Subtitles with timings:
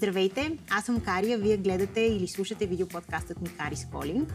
[0.00, 4.34] Здравейте, аз съм Кария, вие гледате или слушате видеоподкастът ми Кари Сколинг.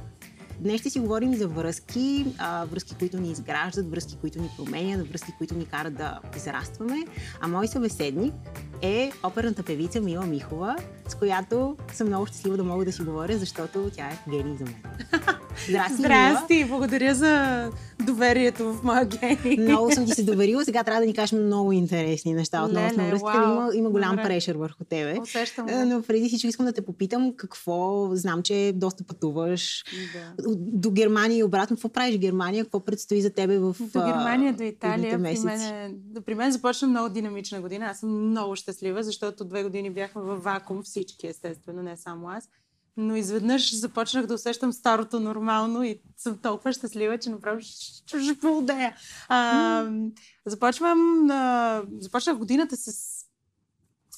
[0.60, 2.26] Днес ще си говорим за връзки,
[2.72, 7.06] връзки, които ни изграждат, връзки, които ни променят, връзки, които ни карат да израстваме.
[7.42, 8.34] А мой събеседник
[8.82, 10.76] е оперната певица Мила Михова,
[11.08, 14.64] с която съм много щастлива да мога да си говоря, защото тя е гений за
[14.64, 14.82] мен.
[15.68, 16.68] Здрасти, Здрасти, Мила.
[16.68, 17.70] благодаря за
[18.06, 19.58] доверието в моя гений.
[19.58, 23.38] Много съм ти се доверила, сега трябва да ни кажеш много интересни неща относно връзките.
[23.38, 24.24] Има, има голям Добре.
[24.24, 25.20] прешър върху тебе.
[25.22, 25.66] Усещам.
[25.86, 29.84] Но преди всичко искам да те попитам какво, знам, че доста пътуваш
[30.14, 30.56] да.
[30.58, 31.76] до Германия и обратно.
[31.76, 32.64] Какво правиш в Германия?
[32.64, 35.12] Какво предстои за тебе в До Германия, до Италия.
[35.12, 37.86] При мен, при мен започна много динамична година.
[37.86, 42.50] Аз съм много щастлива, защото две години бяхме в вакуум всички, естествено, не само аз.
[42.98, 48.96] Но изведнъж започнах да усещам старото нормално и съм толкова щастлива, че направо ще поудея.
[49.30, 50.12] Mm.
[50.46, 53.16] Започвам, а, започнах годината с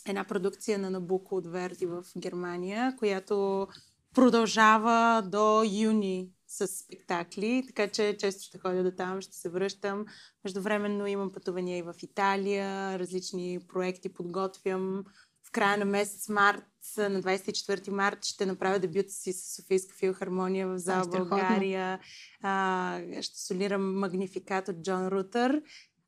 [0.08, 3.68] една продукция на Набуко от Верди в Германия, която
[4.16, 10.05] продължава до юни с спектакли, така че често ще ходя до там, ще се връщам.
[10.44, 15.04] Междувременно имам пътувания и в Италия, различни проекти подготвям.
[15.48, 16.63] В края на месец март,
[16.98, 21.99] на 24 март, ще направя дебюта си с Софийска филхармония в зала България.
[22.41, 25.62] А, ще солирам Магнификат от Джон Рутър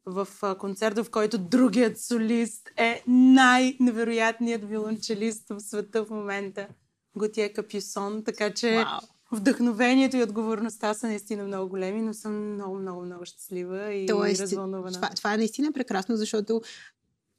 [0.06, 0.28] в
[0.60, 6.68] концерт, в който другият солист е най-невероятният виолончелист в света в момента.
[7.16, 9.00] Готия Капюсон, така че wow
[9.32, 14.42] вдъхновението и отговорността са наистина много големи, но съм много, много, много щастлива и Тоест,
[14.42, 14.92] развълнувана.
[14.92, 16.62] Това, това е наистина прекрасно, защото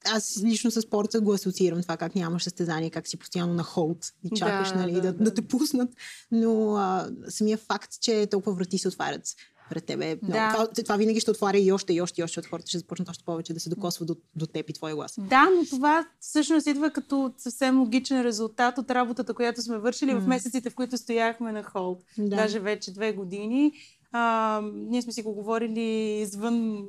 [0.04, 4.12] аз лично с спорта го асоциирам това, как нямаш състезание, как си постоянно на холд
[4.24, 5.90] и чакаш да, нали, да, да, да, да те пуснат.
[6.32, 9.22] Но а, самия факт, че толкова врати се отварят
[9.70, 10.18] пред тебе.
[10.22, 10.46] Да.
[10.46, 12.78] Но, това, това винаги ще отваря и още, и още, и още от хората ще
[12.78, 15.14] започнат още повече да се докосват до, до теб и твоя глас.
[15.18, 20.18] Да, но това всъщност идва като съвсем логичен резултат от работата, която сме вършили mm.
[20.18, 22.04] в месеците, в които стояхме на холд.
[22.18, 22.36] Да.
[22.36, 23.72] Даже вече две години.
[24.12, 26.86] А, ние сме си го говорили извън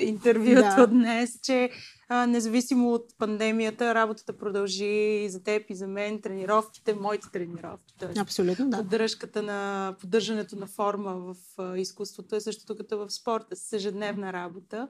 [0.00, 0.86] интервюто да.
[0.86, 1.70] днес, че
[2.08, 7.94] а, независимо от пандемията, работата продължи и за теб, и за мен, тренировките, моите тренировки.
[7.98, 8.76] Тоест, Абсолютно, да.
[8.76, 14.32] Поддръжката на, поддържането на форма в а, изкуството е същото като в спорта, с ежедневна
[14.32, 14.88] работа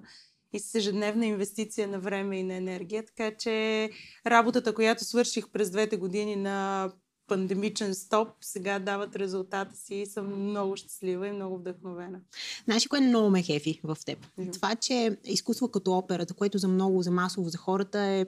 [0.53, 3.05] и с ежедневна инвестиция на време и на енергия.
[3.05, 3.91] Така че
[4.27, 6.91] работата, която свърших през двете години на
[7.31, 12.21] пандемичен стоп, сега дават резултата си и съм много щастлива и много вдъхновена.
[12.65, 14.19] Знаеш кое много ме хефи в теб?
[14.19, 14.53] Mm-hmm.
[14.53, 18.27] Това, че изкуство като операта, което за много, за масово, за хората е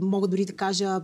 [0.00, 1.00] мога дори да кажа,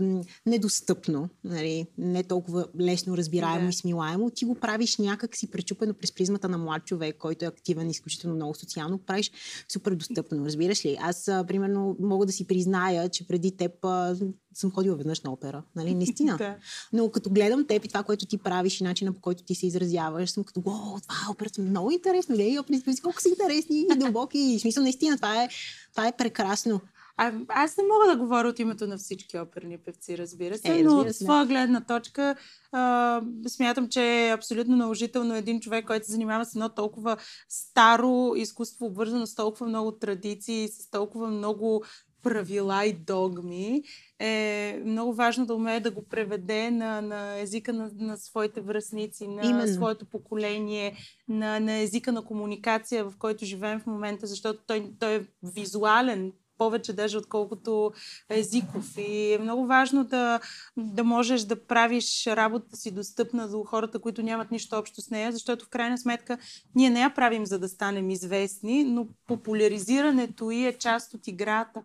[0.47, 3.71] недостъпно, нали, не толкова лесно разбираемо yeah.
[3.71, 7.49] и смилаемо, ти го правиш някак си пречупено през призмата на млад човек, който е
[7.49, 9.31] активен, изключително много социално, го правиш
[9.73, 10.97] супер достъпно, разбираш ли?
[11.01, 14.17] Аз, а, примерно, мога да си призная, че преди теб а,
[14.55, 16.37] съм ходила веднъж на опера, нали, наистина.
[16.39, 16.57] да.
[16.93, 19.67] Но като гледам теб и това, което ти правиш и начина по който ти се
[19.67, 22.57] изразяваш, съм като, о, това е опера, много интересно, не,
[23.03, 25.49] колко са интересни и дълбоки, и смисъл, наистина, това е,
[25.93, 26.81] това е прекрасно.
[27.17, 30.83] А, аз не мога да говоря от името на всички оперни певци, разбира се, е,
[30.83, 32.37] но от своя гледна точка
[32.73, 37.17] а, смятам, че е абсолютно наложително един човек, който се занимава с едно толкова
[37.49, 41.85] старо изкуство, обвързано с толкова много традиции, с толкова много
[42.23, 43.83] правила и догми,
[44.19, 49.29] е много важно да умее да го преведе на, на езика на, на своите връзници,
[49.29, 49.75] на Именно.
[49.75, 50.97] своето поколение,
[51.29, 56.33] на, на езика на комуникация, в който живеем в момента, защото той, той е визуален
[56.61, 57.93] повече даже отколкото
[58.29, 58.99] езиков.
[58.99, 60.41] И е много важно да,
[60.77, 65.33] да можеш да правиш работата си достъпна до хората, които нямат нищо общо с нея,
[65.33, 66.39] защото в крайна сметка
[66.75, 71.83] ние не я правим за да станем известни, но популяризирането и е част от играта.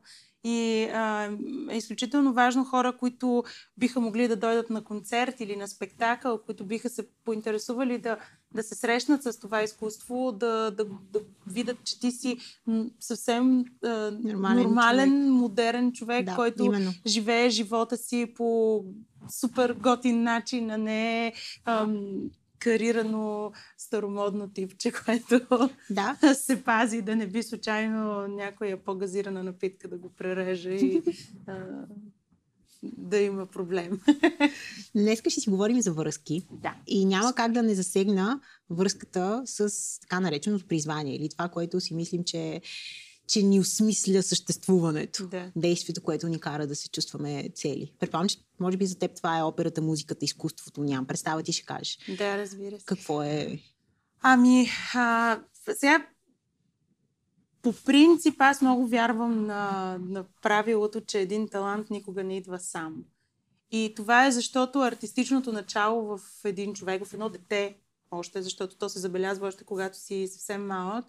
[0.47, 1.29] И а,
[1.69, 3.43] е изключително важно хора, които
[3.77, 8.17] биха могли да дойдат на концерт или на спектакъл, които биха се поинтересували да,
[8.53, 12.37] да се срещнат с това изкуство, да, да, да видят, че ти си
[12.99, 15.41] съвсем а, нормален, нормален човек.
[15.41, 16.91] модерен човек, да, който именно.
[17.05, 18.83] живее живота си по
[19.29, 21.33] супер готин начин, а не
[21.65, 22.29] ам,
[22.59, 26.17] карирано старомодно типче, което да.
[26.33, 31.01] се пази да не би случайно някоя по-газирана напитка да го пререже и
[31.47, 31.85] а,
[32.83, 33.99] да има проблем.
[34.95, 36.47] Днес ще си говорим за връзки.
[36.51, 36.75] Да.
[36.87, 39.69] И няма как да не засегна връзката с
[40.01, 42.61] така нареченото призвание или това, което си мислим, че
[43.27, 45.27] че ни осмисля съществуването.
[45.27, 45.51] Да.
[45.55, 47.93] Действието, което ни кара да се чувстваме цели.
[47.99, 50.83] Предполагам, че може би за теб това е операта, музиката, изкуството.
[50.83, 51.97] Нямам представа, ти ще кажеш.
[52.17, 52.85] Да, разбира се.
[52.85, 53.59] Какво е?
[54.21, 55.39] Ами, а,
[55.73, 56.07] сега
[57.61, 63.03] по принцип аз много вярвам на, на правилото, че един талант никога не идва сам.
[63.71, 67.77] И това е защото артистичното начало в един човек, в едно дете,
[68.11, 71.05] още, защото то се забелязва още когато си съвсем малък,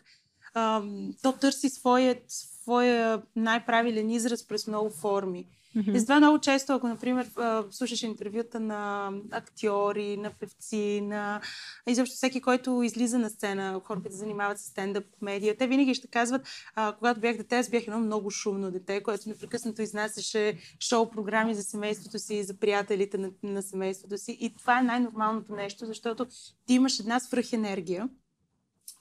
[1.22, 5.46] то търси своя, своя най-правилен израз през много форми.
[5.76, 5.96] Mm-hmm.
[5.96, 7.30] И затова много често, ако, например,
[7.70, 11.40] слушаш интервюта на актьори, на певци, на
[11.86, 16.08] изобщо всеки, който излиза на сцена, хора, които занимават с стендъп комедия, те винаги ще
[16.08, 21.54] казват, а, когато бях дете, аз бях едно много шумно дете, което непрекъснато изнасяше шоу-програми
[21.54, 24.38] за семейството си, за приятелите на, на семейството си.
[24.40, 26.26] И това е най-нормалното нещо, защото
[26.66, 28.08] ти имаш една свръхенергия,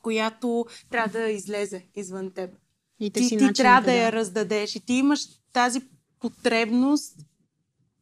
[0.05, 2.49] която трябва да излезе извън теб.
[2.99, 4.75] И ти, ти трябва да, да я раздадеш.
[4.75, 5.19] И ти имаш
[5.53, 5.81] тази
[6.19, 7.19] потребност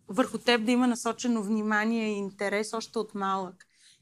[0.08, 3.56] върху теб да има насочено внимание и интерес още от малък.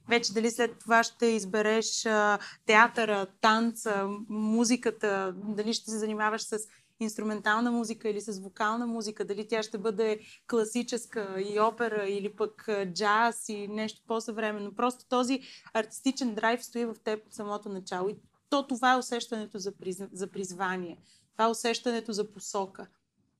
[0.09, 6.57] Вече дали след това ще избереш а, театъра, танца, музиката, дали ще се занимаваш с
[7.03, 12.67] инструментална музика или с вокална музика, дали тя ще бъде класическа и опера или пък
[12.93, 14.75] джаз и нещо по-съвременно.
[14.75, 15.41] Просто този
[15.73, 18.09] артистичен драйв стои в теб от самото начало.
[18.09, 18.15] И
[18.49, 20.01] то това е усещането за, приз...
[20.11, 20.97] за призвание.
[21.31, 22.87] Това е усещането за посока.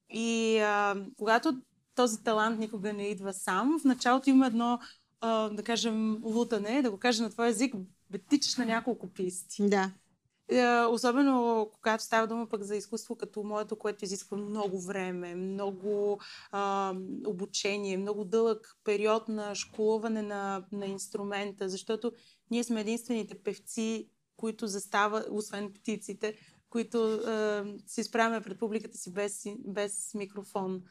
[0.09, 1.61] И а, когато
[1.95, 4.79] този талант никога не идва сам, в началото има едно,
[5.21, 7.75] а, да кажем, лутане, да го кажа на твой език,
[8.09, 9.69] бе тичаш на няколко писти.
[9.69, 9.91] Да.
[10.51, 16.19] Е, особено когато става дума пък за изкуство като моето, което изисква много време, много
[16.51, 16.93] а,
[17.25, 22.11] обучение, много дълъг период на школуване на, на инструмента, защото
[22.51, 26.35] ние сме единствените певци, които застава, освен птиците,
[26.69, 30.81] които а, се изправяме пред публиката си без, без микрофон.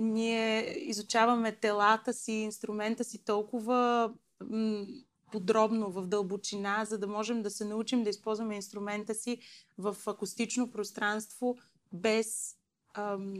[0.00, 4.12] Ние изучаваме телата си, инструмента си толкова
[4.50, 4.86] м-
[5.32, 9.38] подробно, в дълбочина, за да можем да се научим да използваме инструмента си
[9.78, 11.56] в акустично пространство
[11.92, 12.56] без
[12.94, 13.34] ам,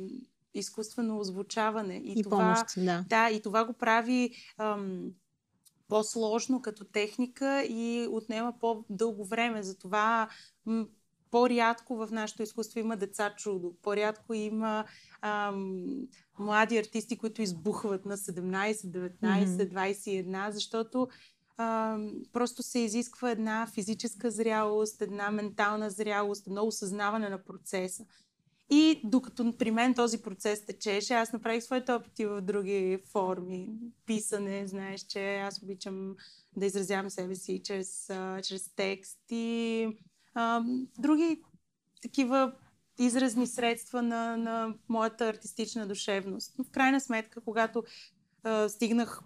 [0.55, 1.97] изкуствено озвучаване.
[2.05, 3.05] И, и това, помощ, да.
[3.09, 3.31] да.
[3.31, 5.11] и това го прави ам,
[5.89, 9.63] по-сложно като техника и отнема по-дълго време.
[9.63, 10.29] Затова
[10.67, 10.87] м-
[11.31, 13.75] по-рядко в нашето изкуство има деца чудо.
[13.83, 14.85] По-рядко има
[15.21, 15.85] ам,
[16.39, 19.73] млади артисти, които избухват на 17, 19, mm-hmm.
[19.73, 21.09] 21, защото
[21.57, 21.99] а,
[22.33, 28.05] просто се изисква една физическа зрялост, една ментална зрялост, едно осъзнаване на процеса.
[28.71, 33.69] И докато при мен този процес течеше, аз направих своите опити в други форми.
[34.07, 36.17] Писане, знаеш, че аз обичам
[36.57, 39.89] да изразявам себе си чрез, а, чрез текст и
[40.35, 40.65] а,
[40.99, 41.43] други
[42.03, 42.53] такива
[42.99, 46.55] изразни средства на, на моята артистична душевност.
[46.59, 47.83] Но в крайна сметка, когато
[48.43, 49.21] а, стигнах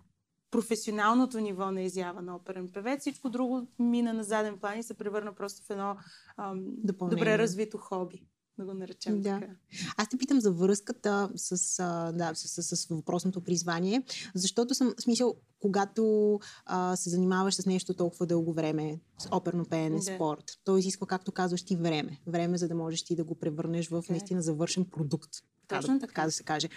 [0.50, 4.94] професионалното ниво на изява на оперен певец, всичко друго мина на заден план и се
[4.94, 5.96] превърна просто в едно
[6.36, 8.26] ам, добре развито хоби
[8.60, 9.40] да го наречем да.
[9.40, 9.52] така.
[9.96, 14.02] Аз те питам за връзката с, а, да, с, с, с въпросното призвание,
[14.34, 19.96] защото съм, смисъл, когато а, се занимаваш с нещо толкова дълго време, с оперно пеене,
[19.96, 20.02] да.
[20.02, 22.20] спорт, то изисква, както казваш ти, време.
[22.26, 24.10] Време, за да можеш ти да го превърнеш в okay.
[24.10, 25.30] наистина завършен продукт.
[25.76, 26.06] Точно така.
[26.06, 26.68] така да се каже.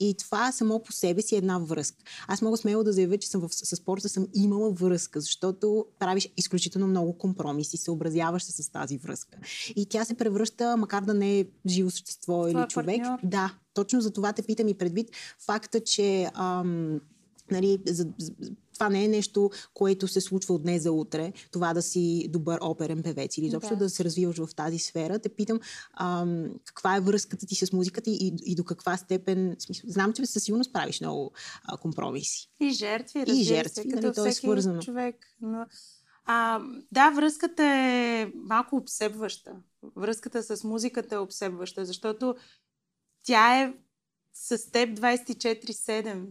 [0.00, 2.04] И това само по себе си е една връзка.
[2.28, 6.28] Аз мога смело да заявя, че съм в, с спорта съм имала връзка, защото правиш
[6.36, 9.38] изключително много компромиси, съобразяваш се с тази връзка.
[9.76, 13.02] И тя се превръща, макар да не е живо същество това или е човек.
[13.02, 13.18] Партньор.
[13.22, 17.00] Да, точно за това те питам и предвид факта, че ам,
[17.50, 18.32] нали, за, за,
[18.78, 22.58] това не е нещо, което се случва от днес за утре, това да си добър
[22.62, 25.18] оперен певец или изобщо да, да се развиваш в тази сфера.
[25.18, 25.60] Те питам
[26.00, 29.56] ам, каква е връзката ти с музиката и, и до каква степен...
[29.58, 31.32] Смисъл, знам, че със сигурност правиш много
[31.64, 32.50] а, компромиси.
[32.60, 34.82] И жертви, разбира и жертви, се, като нали, то е свързано.
[34.82, 35.16] човек.
[35.40, 35.66] Но...
[36.24, 36.60] А,
[36.92, 39.52] да, връзката е малко обсебваща.
[39.96, 42.34] Връзката с музиката е обсебваща, защото
[43.22, 43.74] тя е
[44.34, 46.26] с теб 24-7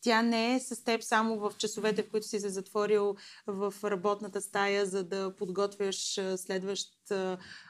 [0.00, 4.40] тя не е с теб само в часовете, в които си се затворил в работната
[4.40, 6.88] стая, за да подготвяш следващ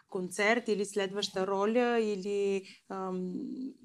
[0.09, 3.33] концерт или следваща роля, или ам,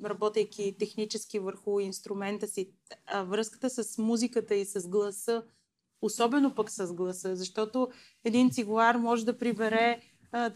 [0.06, 2.70] работейки технически върху инструмента си.
[3.06, 5.44] А връзката с музиката и с гласа,
[6.02, 7.88] особено пък с гласа, защото
[8.24, 10.02] един цигуар може да прибере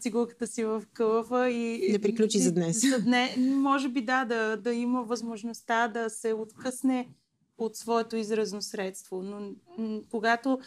[0.00, 1.92] цигулката си в кълъфа и...
[1.92, 2.80] Да приключи за днес.
[2.90, 7.08] За дне, може би да, да, да има възможността да се откъсне
[7.58, 9.22] от своето изразно средство.
[9.22, 9.40] Но
[9.78, 10.58] м- когато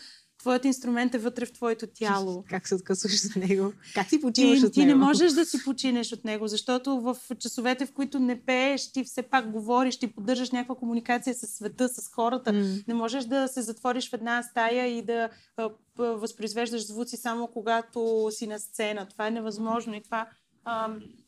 [0.42, 2.44] твоят инструмент е вътре в твоето тяло.
[2.50, 3.74] Как се откъсваш от него?
[3.94, 4.90] Как си почиваш ти, от ти него?
[4.90, 8.92] Ти не можеш да си починеш от него, защото в часовете, в които не пееш,
[8.92, 12.52] ти все пак говориш, ти поддържаш някаква комуникация с света, с хората.
[12.52, 12.88] Mm.
[12.88, 18.28] Не можеш да се затвориш в една стая и да а, възпроизвеждаш звуци само когато
[18.32, 19.08] си на сцена.
[19.10, 20.28] Това е невъзможно и това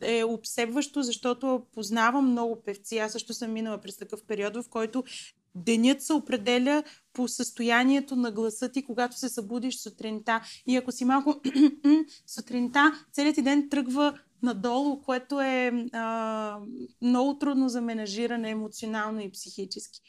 [0.01, 2.97] е обсебващо, защото познавам много певци.
[2.97, 5.03] Аз също съм минала през такъв период, в който
[5.55, 6.83] денят се определя
[7.13, 10.41] по състоянието на гласа ти, когато се събудиш сутринта.
[10.67, 11.41] И ако си малко
[12.27, 16.59] сутринта, целият ти ден тръгва надолу, което е а,
[17.01, 19.99] много трудно за менажиране емоционално и психически.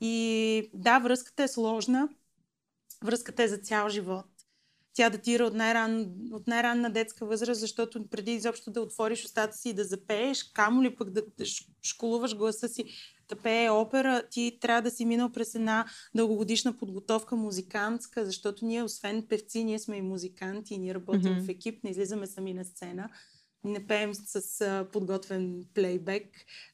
[0.00, 2.08] И да, връзката е сложна.
[3.04, 4.26] Връзката е за цял живот.
[4.94, 9.68] Тя датира от, най-ран, от най-ранна детска възраст, защото преди изобщо да отвориш устата си
[9.68, 11.22] и да запееш, камо ли пък да
[11.82, 12.84] школуваш гласа си
[13.28, 18.82] да пее опера, ти трябва да си минал през една дългогодишна подготовка музикантска, защото ние,
[18.82, 21.46] освен певци, ние сме и музиканти, ние работим mm-hmm.
[21.46, 23.08] в екип, не излизаме сами на сцена
[23.64, 26.26] не пеем с а, подготвен плейбек.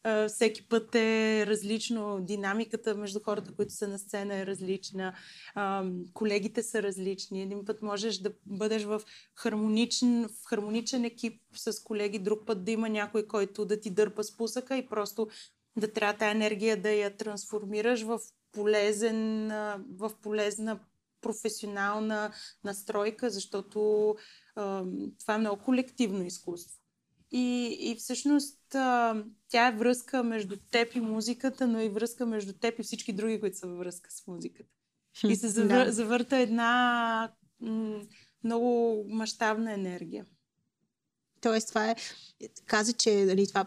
[0.03, 5.15] А, всеки път е различно, динамиката между хората, които са на сцена е различна,
[5.55, 7.43] а, колегите са различни.
[7.43, 9.03] Един път можеш да бъдеш в
[9.35, 14.25] хармоничен, в хармоничен екип с колеги, друг път да има някой, който да ти дърпа
[14.25, 15.29] спусъка и просто
[15.77, 18.21] да трябва тази енергия да я трансформираш в
[18.53, 19.49] полезен,
[19.99, 20.81] в полезна
[21.21, 22.33] професионална
[22.65, 24.15] настройка, защото
[25.19, 26.78] това е много колективно изкуство.
[27.31, 32.53] И, и всъщност а, тя е връзка между теб и музиката, но и връзка между
[32.53, 34.71] теб и всички други, които са във връзка с музиката.
[35.29, 35.93] И се завър, да.
[35.93, 38.01] завърта една м-
[38.45, 40.27] много мащабна енергия.
[41.41, 41.97] Тоест, това е.
[42.67, 43.67] Каза, че нали, това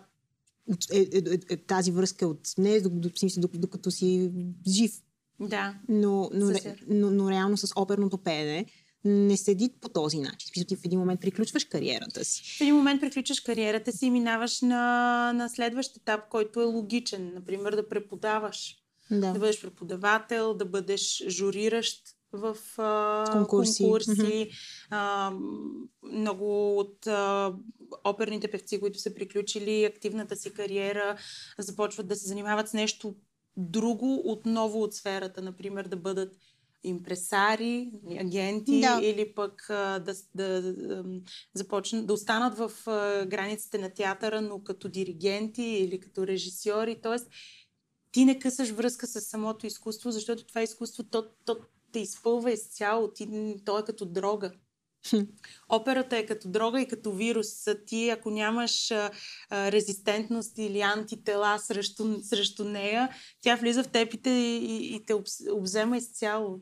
[0.93, 4.31] е, е, е, е, тази връзка от не докато, докато си
[4.67, 5.01] жив.
[5.39, 5.75] Да.
[5.89, 6.53] Но, но,
[6.87, 8.65] но, но реално с оперното пеене
[9.05, 10.49] не седи по този начин.
[10.53, 12.57] Смисъл, ти в един момент приключваш кариерата си.
[12.57, 17.31] В един момент приключваш кариерата си и минаваш на, на следващ етап, който е логичен.
[17.33, 18.77] Например, да преподаваш.
[19.11, 19.33] Да.
[19.33, 22.01] да бъдеш преподавател, да бъдеш журиращ
[22.33, 23.83] в а, конкурси.
[23.83, 24.49] конкурси.
[24.89, 25.31] А,
[26.03, 27.53] много от а,
[28.03, 31.17] оперните певци, които са приключили активната си кариера,
[31.59, 33.15] започват да се занимават с нещо
[33.57, 35.41] друго, отново от сферата.
[35.41, 36.37] Например, да бъдат
[36.83, 38.99] импресари, агенти да.
[39.03, 41.03] или пък а, да, да, да,
[41.53, 47.01] започнат, да останат в а, границите на театъра, но като диригенти или като режисьори.
[47.03, 47.27] Тоест,
[48.11, 51.57] ти не късаш връзка с самото изкуство, защото това изкуство то, то
[51.91, 53.13] те изпълва изцяло.
[53.13, 54.51] Ти, то е като дрога.
[55.69, 57.65] Операта е като дрога и като вирус.
[57.85, 59.11] Ти, ако нямаш а,
[59.49, 63.09] а, резистентност или антитела срещу, срещу нея,
[63.41, 65.13] тя влиза в теб и и, и те
[65.51, 66.61] обзема изцяло.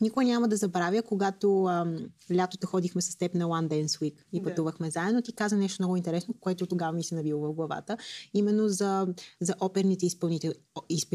[0.00, 1.96] Никой няма да забравя, когато ам,
[2.34, 4.90] лятото ходихме с теб на One Dance Week и пътувахме да.
[4.90, 7.96] заедно, ти каза нещо много интересно, което тогава ми се навило в главата,
[8.34, 9.06] именно за,
[9.40, 10.54] за оперните изпълнители,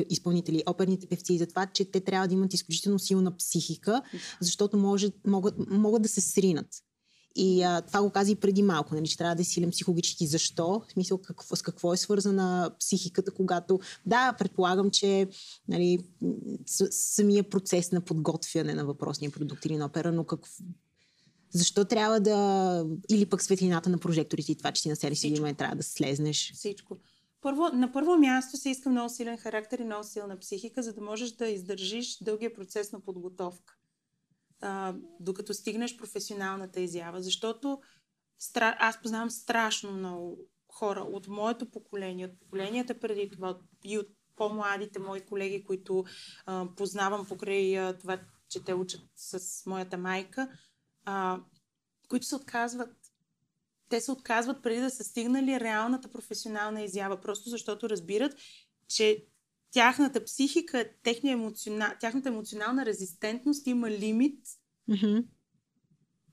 [0.10, 4.02] изпълнители, оперните певци, за това, че те трябва да имат изключително силна психика,
[4.42, 6.68] защото може, могат, могат да се сринат.
[7.40, 10.28] И а, това го каза и преди малко, нали, че трябва да е силен психологически.
[10.28, 10.82] Защо?
[10.88, 13.80] В смисъл какво, с какво е свързана психиката, когато...
[14.06, 15.28] Да, предполагам, че
[15.68, 16.00] нали,
[16.66, 20.64] с, самия процес на подготвяне на въпросния продукт или на опера, но какво,
[21.50, 22.86] защо трябва да...
[23.10, 25.84] Или пък светлината на прожекторите и това, че си на себе си момент трябва да
[25.84, 26.52] слезнеш?
[26.56, 26.98] Всичко.
[27.42, 31.02] Първо, на първо място се иска много силен характер и много силна психика, за да
[31.02, 33.78] можеш да издържиш дългия процес на подготовка
[34.62, 37.22] а, докато стигнеш професионалната изява.
[37.22, 37.82] Защото
[38.40, 38.78] стра...
[38.80, 40.38] аз познавам страшно много
[40.68, 46.06] хора от моето поколение, от поколенията преди това и от по-младите мои колеги, които
[46.46, 50.50] а, познавам покрай а, това, че те учат с моята майка,
[51.06, 51.40] а,
[52.10, 52.96] които се отказват.
[53.90, 58.36] Те се отказват преди да са стигнали реалната професионална изява, просто защото разбират,
[58.88, 59.26] че
[59.72, 64.46] тяхната психика, техния емоционал, тяхната емоционална резистентност има лимит.
[64.90, 65.26] Mm-hmm.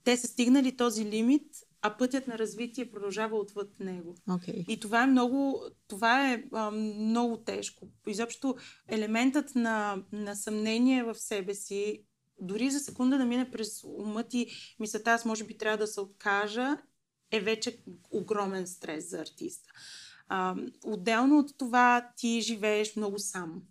[0.05, 1.47] Те са стигнали този лимит,
[1.83, 4.17] а пътят на развитие продължава отвъд него.
[4.29, 4.67] Okay.
[4.67, 7.89] И това е много, това е а, много тежко.
[8.07, 8.57] Изобщо
[8.89, 12.05] елементът на, на съмнение в себе си,
[12.41, 14.47] дори за секунда да мине през ума ти,
[14.81, 16.77] мисълта, аз може би трябва да се откажа,
[17.31, 17.79] е вече
[18.11, 19.73] огромен стрес за артиста.
[20.37, 23.63] А, отделно от това ти живееш много сам.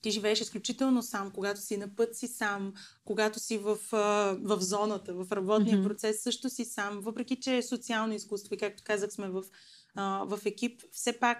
[0.00, 2.72] Ти живееш изключително сам, когато си на път си сам,
[3.04, 3.78] когато си в,
[4.40, 5.88] в зоната, в работния mm-hmm.
[5.88, 9.44] процес също си сам, въпреки че е социално изкуство и както казах сме в,
[10.24, 11.38] в екип, все пак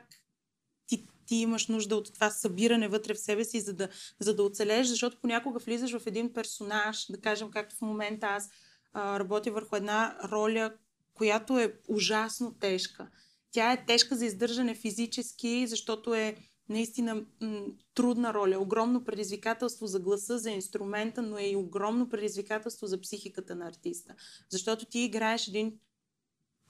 [0.87, 3.88] ти, ти имаш нужда от това събиране вътре в себе си, за да,
[4.21, 8.50] за да оцелееш, защото понякога влизаш в един персонаж, да кажем както в момента аз
[8.92, 10.73] а, работя върху една роля,
[11.14, 13.09] която е ужасно тежка.
[13.52, 16.37] Тя е тежка за издържане физически, защото е
[16.68, 22.87] наистина м- трудна роля, огромно предизвикателство за гласа, за инструмента, но е и огромно предизвикателство
[22.87, 24.14] за психиката на артиста.
[24.50, 25.73] Защото ти играеш един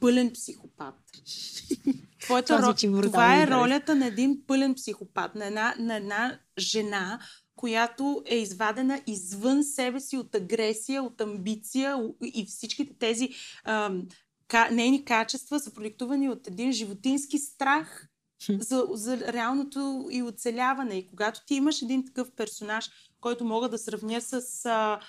[0.01, 0.95] пълен психопат.
[2.21, 3.03] Твоята това, ро...
[3.03, 7.21] това е ролята на един пълен психопат, на една, на една жена,
[7.57, 13.29] която е извадена извън себе си от агресия, от амбиция и всичките тези
[13.65, 14.09] ам,
[14.53, 18.09] ка, нейни качества са продиктувани от един животински страх
[18.59, 20.95] за, за реалното и оцеляване.
[20.95, 22.91] И когато ти имаш един такъв персонаж,
[23.21, 25.01] който мога да сравня с а,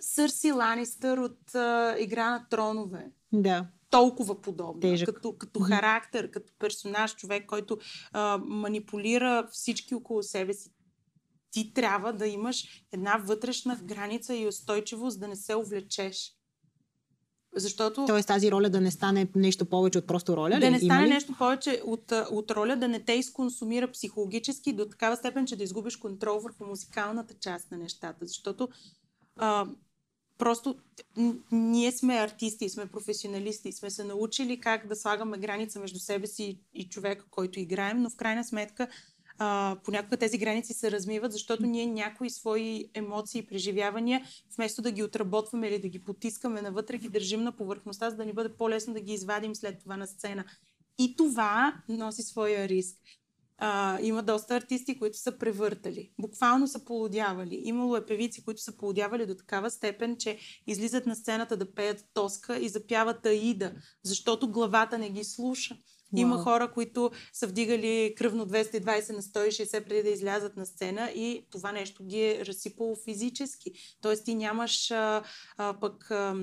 [0.00, 3.10] Сърси Ланистър от а, Игра на тронове.
[3.32, 3.66] Да.
[3.90, 4.96] Толкова подобно.
[5.06, 7.78] Като, като характер, като персонаж, човек, който
[8.12, 10.70] а, манипулира всички около себе си.
[11.50, 16.32] Ти трябва да имаш една вътрешна граница и устойчивост да не се увлечеш.
[17.56, 18.04] Защото...
[18.06, 20.58] Тоест тази роля да не стане нещо повече от просто роля?
[20.60, 20.70] Да ли?
[20.70, 25.46] не стане нещо повече от, от роля, да не те изконсумира психологически до такава степен,
[25.46, 28.26] че да изгубиш контрол върху музикалната част на нещата.
[28.26, 28.68] Защото
[29.36, 29.66] а,
[30.38, 30.76] просто
[31.52, 36.58] ние сме артисти, сме професионалисти, сме се научили как да слагаме граница между себе си
[36.74, 38.88] и човека, който играем, но в крайна сметка
[39.38, 44.24] а, понякога тези граници се размиват, защото ние някои свои емоции и преживявания,
[44.56, 48.24] вместо да ги отработваме или да ги потискаме навътре, ги държим на повърхността, за да
[48.24, 50.44] ни бъде по-лесно да ги извадим след това на сцена.
[50.98, 52.96] И това носи своя риск.
[53.58, 56.12] А, има доста артисти, които са превъртали.
[56.20, 57.60] Буквално са полудявали.
[57.64, 62.04] Имало е певици, които са полудявали до такава степен, че излизат на сцената да пеят
[62.14, 63.72] тоска и запяват Аида,
[64.02, 65.76] защото главата не ги слуша.
[66.14, 66.20] Wow.
[66.20, 71.46] Има хора, които са вдигали кръвно 220 на 160 преди да излязат на сцена и
[71.50, 73.72] това нещо ги е разсипало физически.
[74.00, 75.22] Тоест ти нямаш а,
[75.56, 76.36] а, пък а,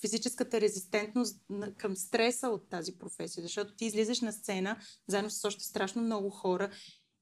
[0.00, 1.40] физическата резистентност
[1.76, 6.30] към стреса от тази професия, защото ти излизаш на сцена заедно с още страшно много
[6.30, 6.70] хора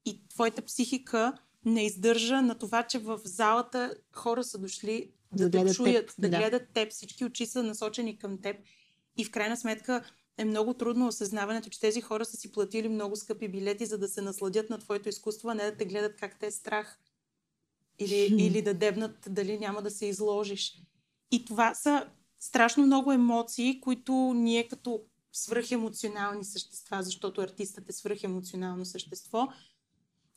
[0.05, 1.33] и твоята психика
[1.65, 6.15] не издържа на това, че в залата хора са дошли да, да те чуят, теб.
[6.19, 8.55] да, да гледат теб, всички очи са насочени към теб
[9.17, 10.03] и в крайна сметка
[10.37, 14.07] е много трудно осъзнаването, че тези хора са си платили много скъпи билети, за да
[14.07, 16.99] се насладят на твоето изкуство, а не да те гледат как те е страх.
[17.99, 20.81] Или, или да дебнат дали няма да се изложиш.
[21.31, 22.07] И това са
[22.39, 29.47] страшно много емоции, които ние като свръхемоционални същества, защото артистът е свръхемоционално същество,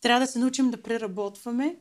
[0.01, 1.79] трябва да се научим да преработваме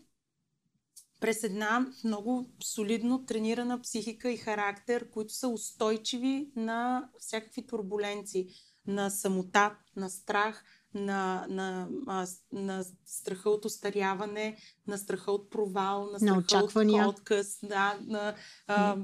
[1.19, 8.47] през една много солидно тренирана психика и характер, които са устойчиви на всякакви турбуленции,
[8.88, 16.10] на самота, на страх, на, на, на, на страха от остаряване, на страха от провал,
[16.12, 18.36] на страха на от отказ, да, на,
[18.67, 18.95] а,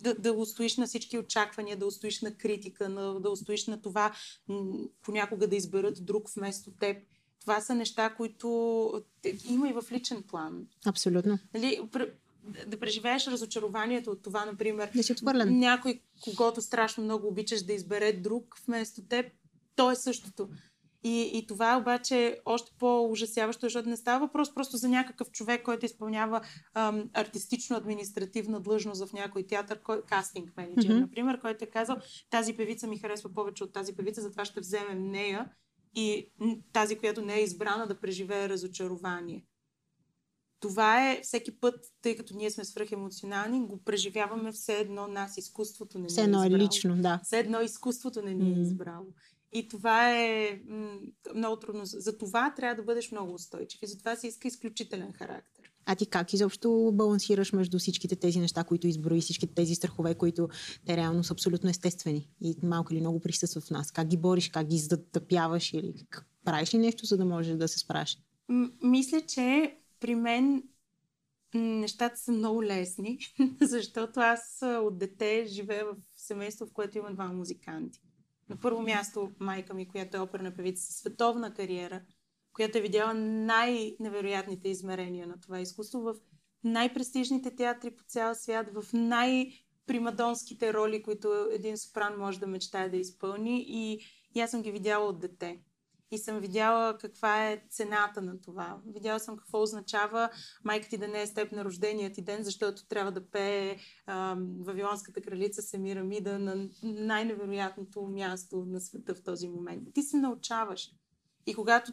[0.00, 4.12] да, да устоиш на всички очаквания, да устоиш на критика, на, да устоиш на това
[5.02, 6.96] понякога да изберат друг вместо теб.
[7.42, 8.48] Това са неща, които
[9.48, 10.66] има и в личен план.
[10.86, 11.38] Абсолютно.
[11.54, 11.80] Нали,
[12.66, 15.58] да преживееш разочарованието от това, например, да си отвърлен.
[15.58, 16.00] някой,
[16.36, 19.26] когато страшно много обичаш да избере друг вместо теб,
[19.76, 20.48] то е същото.
[21.04, 25.62] И, и това е обаче още по-ужасяващо, защото не става въпрос просто за някакъв човек,
[25.62, 26.40] който изпълнява
[26.74, 31.00] ам, артистично-административна длъжност в някой театър, кой, кастинг менеджер, mm-hmm.
[31.00, 31.96] например, който е казал,
[32.30, 35.50] тази певица ми харесва повече от тази певица, затова ще вземем нея
[35.94, 36.30] и
[36.72, 39.46] тази, която не е избрана да преживее разочарование.
[40.60, 45.98] Това е всеки път, тъй като ние сме свръхемоционални, го преживяваме все едно нас, изкуството
[45.98, 47.20] не ни все едно е лично, да.
[47.24, 49.06] Все едно изкуството не ни е избрало.
[49.52, 50.98] И това е м-
[51.34, 51.80] много трудно.
[51.84, 53.82] За това трябва да бъдеш много устойчив.
[53.82, 55.61] И затова се иска изключителен характер.
[55.86, 60.48] А ти как изобщо балансираш между всичките тези неща, които изброи, всичките тези страхове, които
[60.86, 63.90] те реално са абсолютно естествени и малко или много присъстват в нас?
[63.90, 65.94] Как ги бориш, как ги затъпяваш или
[66.44, 68.18] правиш ли нещо, за да можеш да се справиш?
[68.48, 70.62] М- мисля, че при мен
[71.54, 73.18] нещата са много лесни,
[73.60, 78.00] защото аз от дете живея в семейство, в което има два музиканти.
[78.48, 82.02] На първо място майка ми, която е оперна певица световна кариера,
[82.52, 86.14] която е видяла най-невероятните измерения на това изкуство в
[86.64, 92.96] най-престижните театри по цял свят, в най-примадонските роли, които един сопран може да мечтае да
[92.96, 93.64] изпълни.
[93.68, 94.00] И,
[94.34, 95.60] и аз съм ги видяла от дете.
[96.10, 98.80] И съм видяла каква е цената на това.
[98.86, 100.30] Видяла съм какво означава
[100.64, 103.76] майка ти да не е с теб на рождения ти ден, защото трябва да пее
[104.06, 109.88] а, Вавилонската кралица Семирамида на най-невероятното място на света в този момент.
[109.94, 110.90] Ти се научаваш.
[111.46, 111.92] И когато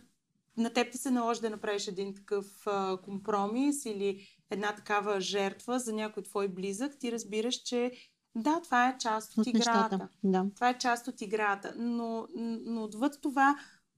[0.59, 5.79] на теб ти се наложи да направиш един такъв а, компромис или една такава жертва
[5.79, 7.91] за някой твой близък, ти разбираш, че
[8.35, 10.09] да, това е част от, от играта.
[10.23, 10.45] Да.
[10.55, 11.73] Това е част от играта.
[11.77, 13.55] Но, но отвъд това,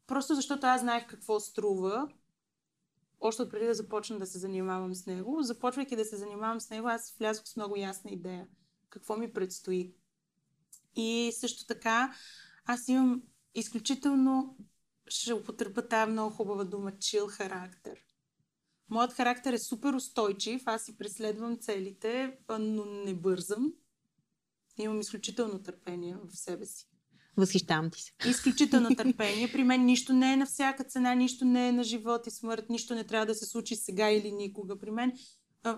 [0.07, 2.07] просто защото аз знаех какво струва,
[3.19, 6.87] още преди да започна да се занимавам с него, започвайки да се занимавам с него,
[6.87, 8.47] аз влязох с много ясна идея.
[8.89, 9.93] Какво ми предстои.
[10.95, 12.13] И също така,
[12.65, 13.21] аз имам
[13.55, 14.57] изключително,
[15.11, 17.99] ще употребя тази много хубава дума, чил характер.
[18.89, 23.73] Моят характер е супер устойчив, аз си преследвам целите, но не бързам.
[24.77, 26.87] Имам изключително търпение в себе си.
[27.37, 28.29] Възхищавам ти се.
[28.29, 29.51] Изключително търпение.
[29.51, 32.69] При мен нищо не е на всяка цена, нищо не е на живот и смърт,
[32.69, 34.79] нищо не трябва да се случи сега или никога.
[34.79, 35.13] При мен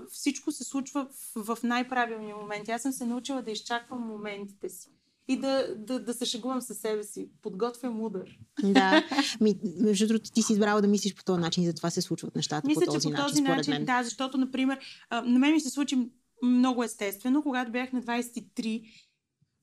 [0.10, 2.69] всичко се случва в най-правилния момент.
[2.69, 4.91] Аз съм се научила да изчаквам моментите си
[5.28, 7.30] и да, да, да се шегувам със себе си.
[7.42, 8.38] Подготвям удар.
[8.64, 9.04] Да.
[9.42, 12.36] Ми, между другото, ти си избрала да мислиш по този начин и затова се случват
[12.36, 13.74] нещата Мисля, по този, че по този начин.
[13.74, 13.86] Мен.
[13.86, 14.80] Да, защото, например,
[15.12, 16.10] на мен ми се случи
[16.44, 18.84] много естествено, когато бях на 23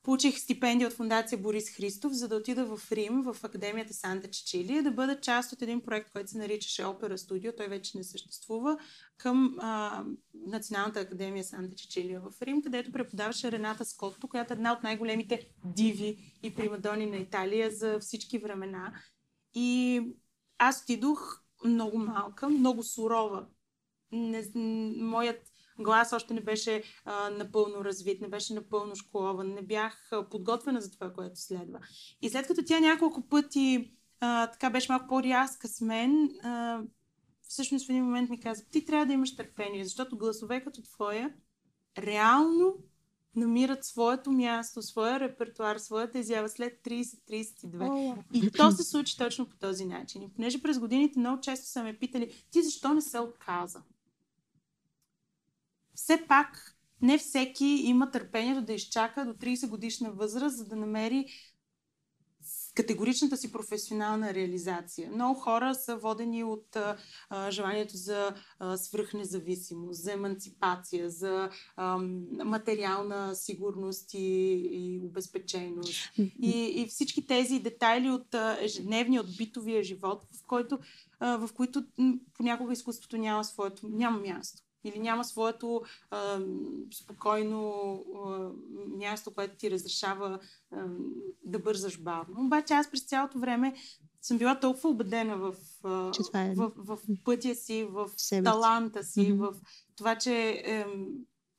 [0.02, 4.82] Получих стипендия от фундация Борис Христов, за да отида в Рим, в Академията Санта Чичилия,
[4.82, 7.52] да бъда част от един проект, който се наричаше Опера Студио.
[7.56, 8.78] Той вече не съществува
[9.16, 14.72] към а, Националната академия Санта Чичилия в Рим, където преподаваше Рената Скотто, която е една
[14.72, 18.92] от най-големите диви и примадони на Италия за всички времена.
[19.54, 20.00] И
[20.58, 23.46] аз отидох много малка, много сурова.
[24.12, 24.44] Не,
[24.96, 25.49] моят
[25.82, 30.90] глас още не беше а, напълно развит, не беше напълно школован, не бях подготвена за
[30.90, 31.78] това, което следва.
[32.22, 36.80] И след като тя няколко пъти а, така беше малко по-рязка с мен, а,
[37.42, 41.34] всъщност в един момент ми каза, ти трябва да имаш търпение, защото гласове като твоя
[41.98, 42.76] реално
[43.36, 47.66] намират своето място, своя репертуар, своята изява след 30-32.
[47.66, 48.16] Oh.
[48.32, 50.22] И то се случи точно по този начин.
[50.22, 53.82] И понеже през годините много често са ме питали, ти защо не се отказа?
[56.02, 61.26] Все пак не всеки има търпението да изчака до 30 годишна възраст, за да намери
[62.74, 65.10] категоричната си професионална реализация.
[65.10, 71.98] Много хора са водени от а, желанието за а, свръхнезависимост, за емансипация, за а,
[72.44, 74.18] материална сигурност и,
[74.72, 76.12] и обезпеченост.
[76.18, 80.78] И, и всички тези детайли от ежедневния, от битовия живот, в, който,
[81.20, 81.84] а, в които
[82.34, 86.40] понякога изкуството няма своето, няма място или няма своето а,
[86.94, 87.74] спокойно
[88.26, 88.50] а,
[88.96, 90.40] място, което ти разрешава
[90.72, 90.86] а,
[91.44, 92.46] да бързаш бавно.
[92.46, 93.74] Обаче аз през цялото време
[94.22, 96.54] съм била толкова убедена в, а, е...
[96.54, 99.52] в, в, в пътя си, в Себе таланта си, mm-hmm.
[99.52, 99.60] в
[99.96, 100.86] това, че е,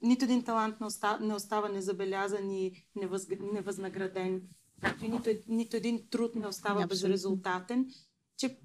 [0.02, 4.42] нито един талант не остава, не остава незабелязан и невъз, невъзнаграден,
[5.02, 6.88] нито, нито един труд не остава Абсолютно.
[6.88, 7.90] безрезултатен,
[8.38, 8.60] че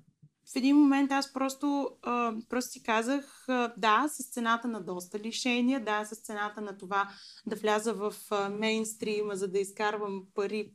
[0.52, 5.18] в един момент аз просто, а, просто си казах, а, да, с цената на доста
[5.18, 7.08] лишения, да, с цената на това
[7.46, 10.72] да вляза в а, мейнстрима, за да изкарвам пари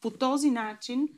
[0.00, 1.08] по този начин,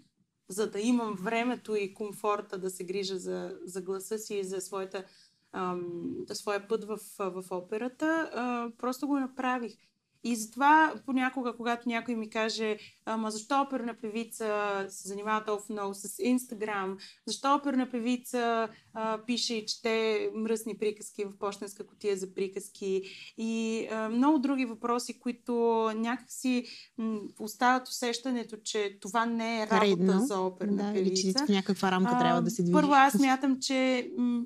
[0.48, 4.60] за да имам времето и комфорта да се грижа за, за гласа си и за
[4.60, 5.04] своята,
[5.52, 9.76] ам, своя път в, в операта, а, просто го направих.
[10.24, 15.94] И затова понякога, когато някой ми каже, ама защо оперна певица се занимава толкова много
[15.94, 22.34] с Инстаграм, защо оперна певица а, пише и чете мръсни приказки в почтенска котия за
[22.34, 23.02] приказки
[23.38, 25.52] и а, много други въпроси, които
[25.96, 26.66] някакси
[26.98, 30.26] м, остават усещането, че това не е работа Редно.
[30.26, 31.28] за оперна да, певица.
[31.28, 32.72] Или че в някаква рамка а, трябва да се движи.
[32.72, 34.42] Първо аз мятам, че м,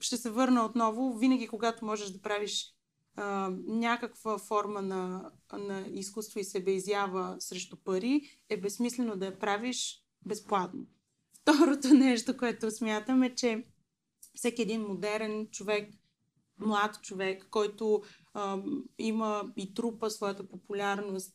[0.00, 2.74] ще се върна отново, винаги когато можеш да правиш
[3.16, 10.04] а, някаква форма на, на изкуство и себеизява срещу пари, е безсмислено да я правиш
[10.26, 10.86] безплатно.
[11.42, 13.64] Второто нещо, което смятам е, че
[14.34, 15.94] всеки един модерен човек,
[16.58, 18.02] млад човек, който
[18.34, 18.62] а,
[18.98, 21.34] има и трупа своята популярност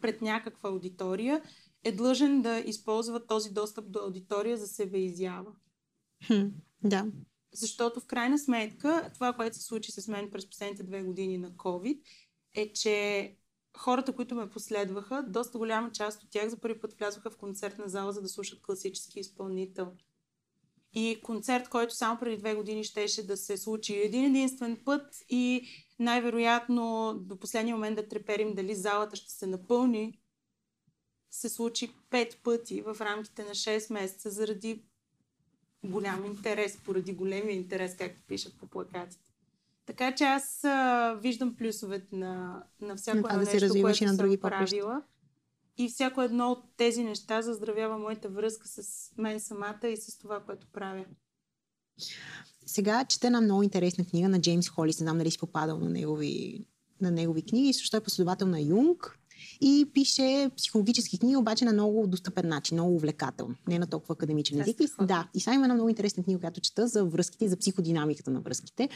[0.00, 1.42] пред някаква аудитория,
[1.84, 5.52] е длъжен да използва този достъп до аудитория за себе изява.
[6.26, 6.46] Хм,
[6.84, 7.06] да.
[7.52, 11.50] Защото в крайна сметка това, което се случи с мен през последните две години на
[11.50, 12.00] COVID,
[12.54, 13.36] е, че
[13.76, 17.88] хората, които ме последваха, доста голяма част от тях за първи път влязоха в концертна
[17.88, 19.92] зала, за да слушат класически изпълнител.
[20.94, 25.68] И концерт, който само преди две години щеше да се случи един единствен път и
[25.98, 30.20] най-вероятно до последния момент да треперим дали залата ще се напълни,
[31.30, 34.84] се случи пет пъти в рамките на 6 месеца заради
[35.84, 39.30] голям интерес, поради големия интерес, както пишат по плакатите.
[39.86, 44.38] Така че аз а, виждам плюсовете на, на всяко едно да нещо, което на други
[44.40, 45.02] съм правила.
[45.78, 50.40] И всяко едно от тези неща заздравява моята връзка с мен самата и с това,
[50.40, 51.04] което правя.
[52.66, 55.00] Сега чета една много интересна книга на Джеймс Холис.
[55.00, 56.66] Не знам дали си попадал на негови,
[57.00, 57.72] на негови книги.
[57.72, 59.19] Също е последовател на Юнг
[59.60, 64.60] и пише психологически книги, обаче на много достъпен начин, много увлекателно, не на толкова академичен
[64.60, 64.76] език.
[65.06, 68.30] Да, и сега има една много интересна книга, която чета за връзките и за психодинамиката
[68.30, 68.88] на връзките.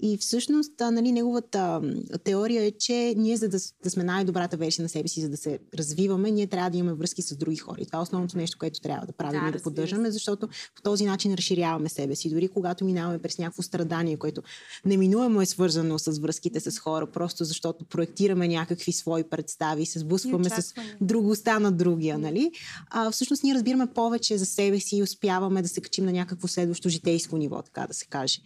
[0.00, 1.80] И всъщност, нали, неговата
[2.24, 5.36] теория е, че ние, за да, да сме най-добрата версия на себе си, за да
[5.36, 7.80] се развиваме, ние трябва да имаме връзки с други хора.
[7.80, 10.82] И това е основното нещо, което трябва да правим да, и да поддържаме, защото по
[10.82, 12.30] този начин разширяваме себе си.
[12.30, 14.42] Дори когато минаваме през някакво страдание, което
[14.84, 20.50] неминуемо е свързано с връзките с хора, просто защото проектираме някакви свои представи, се сблъскваме
[20.50, 22.52] с другостта на другия, нали?
[22.90, 26.48] А, всъщност ние разбираме повече за себе си и успяваме да се качим на някакво
[26.48, 28.40] следващо житейско ниво, така да се каже.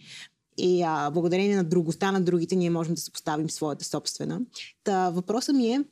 [0.61, 4.41] И а, благодарение на другостта на другите, ние можем да се поставим своята собствена.
[4.83, 5.83] Та, въпросът ми е,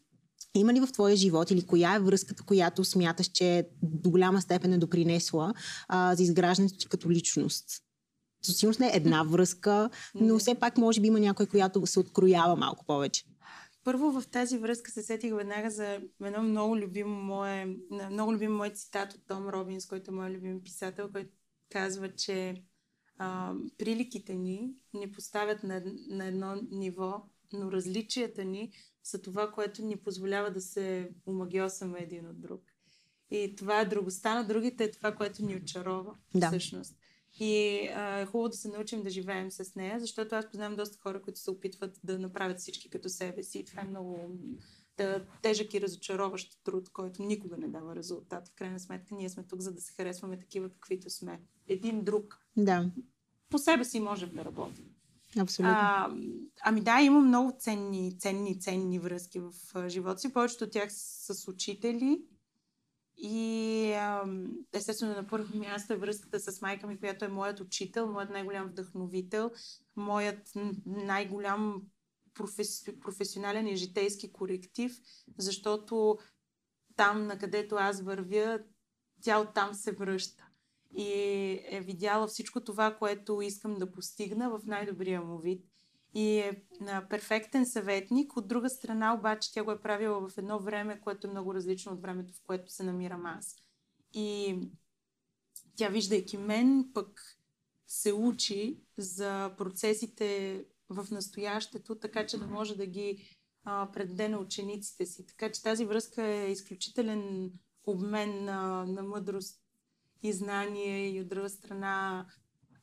[0.56, 4.74] има ли в твоя живот или коя е връзката, която смяташ, че до голяма степен
[4.74, 5.54] е допринесла
[5.88, 7.66] а, за изграждането ти като личност?
[8.42, 12.00] Със сигурност не е една връзка, но все пак може би има някой, която се
[12.00, 13.24] откроява малко повече.
[13.84, 17.76] Първо в тази връзка се сетих веднага за едно много любимо мое,
[18.12, 21.30] много любим мой цитат от Том Робинс, който е мой любим писател, който
[21.72, 22.64] казва, че
[23.18, 28.72] а, приликите ни ни поставят на, на едно ниво, но различията ни
[29.04, 32.62] са това, което ни позволява да се омагиосаме един от друг.
[33.32, 36.48] И това е другостта на другите, е това, което ни очарова да.
[36.48, 36.96] всъщност.
[37.40, 40.98] И а, е хубаво да се научим да живеем с нея, защото аз познавам доста
[40.98, 43.60] хора, които се опитват да направят всички като себе си.
[43.60, 44.38] И това е много
[45.42, 48.48] тежък и разочароващ труд, който никога не дава резултат.
[48.48, 51.42] В крайна сметка ние сме тук, за да се харесваме такива, каквито сме.
[51.68, 52.40] Един друг.
[52.58, 52.92] Да.
[53.50, 54.86] По себе си можем да работим.
[55.40, 55.76] Абсолютно.
[55.78, 56.16] А,
[56.64, 59.54] ами да, има много ценни, ценни, ценни връзки в
[59.88, 60.34] живота си.
[60.34, 62.22] Повечето от тях са с учители.
[63.18, 63.92] И
[64.74, 68.68] естествено на първо място е връзката с майка ми, която е моят учител, моят най-голям
[68.68, 69.52] вдъхновител,
[69.96, 70.52] моят
[70.86, 71.82] най-голям
[72.38, 75.00] професи, професионален и житейски коректив,
[75.38, 76.18] защото
[76.96, 78.60] там, на където аз вървя,
[79.22, 80.48] тя оттам се връща.
[80.96, 81.12] И
[81.66, 85.66] е видяла всичко това, което искам да постигна в най-добрия му вид.
[86.14, 86.64] И е
[87.10, 88.38] перфектен съветник.
[88.38, 91.92] От друга страна, обаче, тя го е правила в едно време, което е много различно
[91.92, 93.56] от времето, в което се намирам аз.
[94.14, 94.60] И
[95.76, 97.38] тя, виждайки мен, пък
[97.88, 104.40] се учи за процесите в настоящето, така че да може да ги а, предаде на
[104.40, 105.26] учениците си.
[105.26, 107.52] Така че тази връзка е изключителен
[107.86, 109.62] обмен на, на мъдрост
[110.24, 112.26] и знание и от друга страна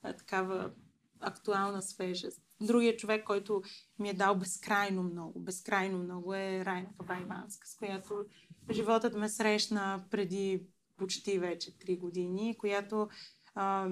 [0.03, 0.73] а, такава
[1.21, 2.40] актуална свежест.
[2.61, 3.62] Другия човек, който
[3.99, 8.25] ми е дал безкрайно много, безкрайно много е Райна Кабайванска, с която
[8.71, 13.09] животът ме срещна преди почти вече три години, която
[13.55, 13.88] а,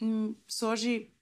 [0.00, 1.12] м- сложи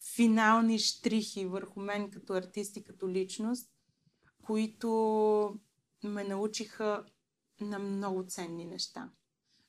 [0.00, 3.70] финални штрихи върху мен като артист и като личност,
[4.42, 4.90] които
[6.04, 7.04] ме научиха
[7.60, 9.10] на много ценни неща.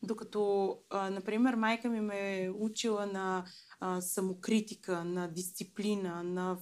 [0.03, 3.45] Докато, а, например, майка ми ме е учила на
[3.79, 6.57] а, самокритика, на дисциплина, на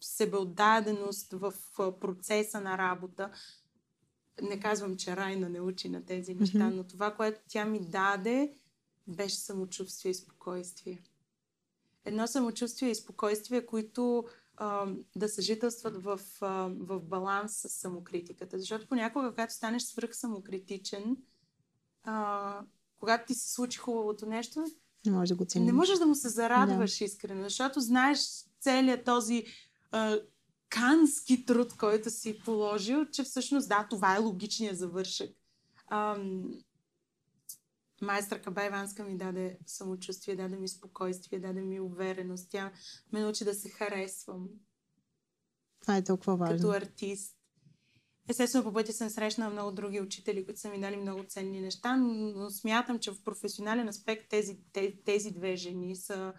[0.00, 1.54] себеотдаденост в
[2.00, 3.32] процеса на работа.
[4.42, 6.74] Не казвам, че Райна не учи на тези неща, mm-hmm.
[6.74, 8.54] но това, което тя ми даде,
[9.08, 11.02] беше самочувствие и спокойствие
[12.04, 14.24] едно самочувствие и спокойствие, които
[14.56, 14.86] а,
[15.16, 18.58] да съжителстват в, а, в баланс с самокритиката.
[18.58, 21.16] Защото понякога, когато станеш свръх самокритичен,
[22.04, 22.60] а,
[22.98, 24.64] когато ти се случи хубавото нещо,
[25.06, 25.66] не можеш да го цениш.
[25.66, 27.04] Не можеш да му се зарадваш да.
[27.04, 28.18] искрено, защото знаеш
[28.60, 29.44] целият този
[29.90, 30.18] а,
[30.68, 35.30] кански труд, който си положил, че всъщност да, това е логичният завършък.
[35.86, 36.16] А,
[38.00, 42.50] майстра Кабайванска ми даде самочувствие, даде ми спокойствие, даде ми увереност.
[42.50, 42.72] Тя
[43.12, 44.48] ме научи да се харесвам.
[45.80, 46.56] Това е толкова важно.
[46.56, 47.36] Като артист.
[48.28, 51.96] Естествено, по пътя съм срещнала много други учители, които са ми дали много ценни неща,
[51.96, 56.32] но смятам, че в професионален аспект тези, тези, тези две жени са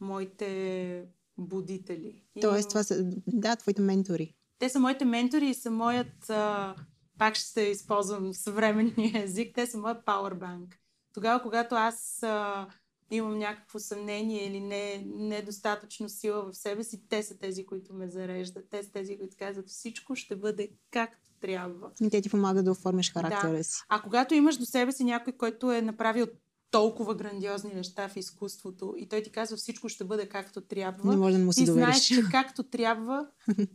[0.00, 2.22] моите будители.
[2.40, 4.34] Тоест, това са, да, твоите ментори.
[4.58, 6.76] Те са моите ментори и са моят, а,
[7.18, 10.74] пак ще използвам съвременния език, те са моят powerbank.
[11.16, 12.66] Тогава, когато аз а,
[13.10, 18.08] имам някакво съмнение или не, недостатъчно сила в себе си, те са тези, които ме
[18.08, 18.64] зареждат.
[18.70, 21.90] Те са тези, които казват всичко ще бъде както трябва.
[22.00, 23.64] И те ти помагат да оформиш характера да.
[23.64, 23.72] си.
[23.88, 26.26] А когато имаш до себе си някой, който е направил
[26.70, 31.10] толкова грандиозни неща в изкуството и той ти казва всичко ще бъде както трябва.
[31.10, 33.26] Не може да му си ти знаеш, че както трябва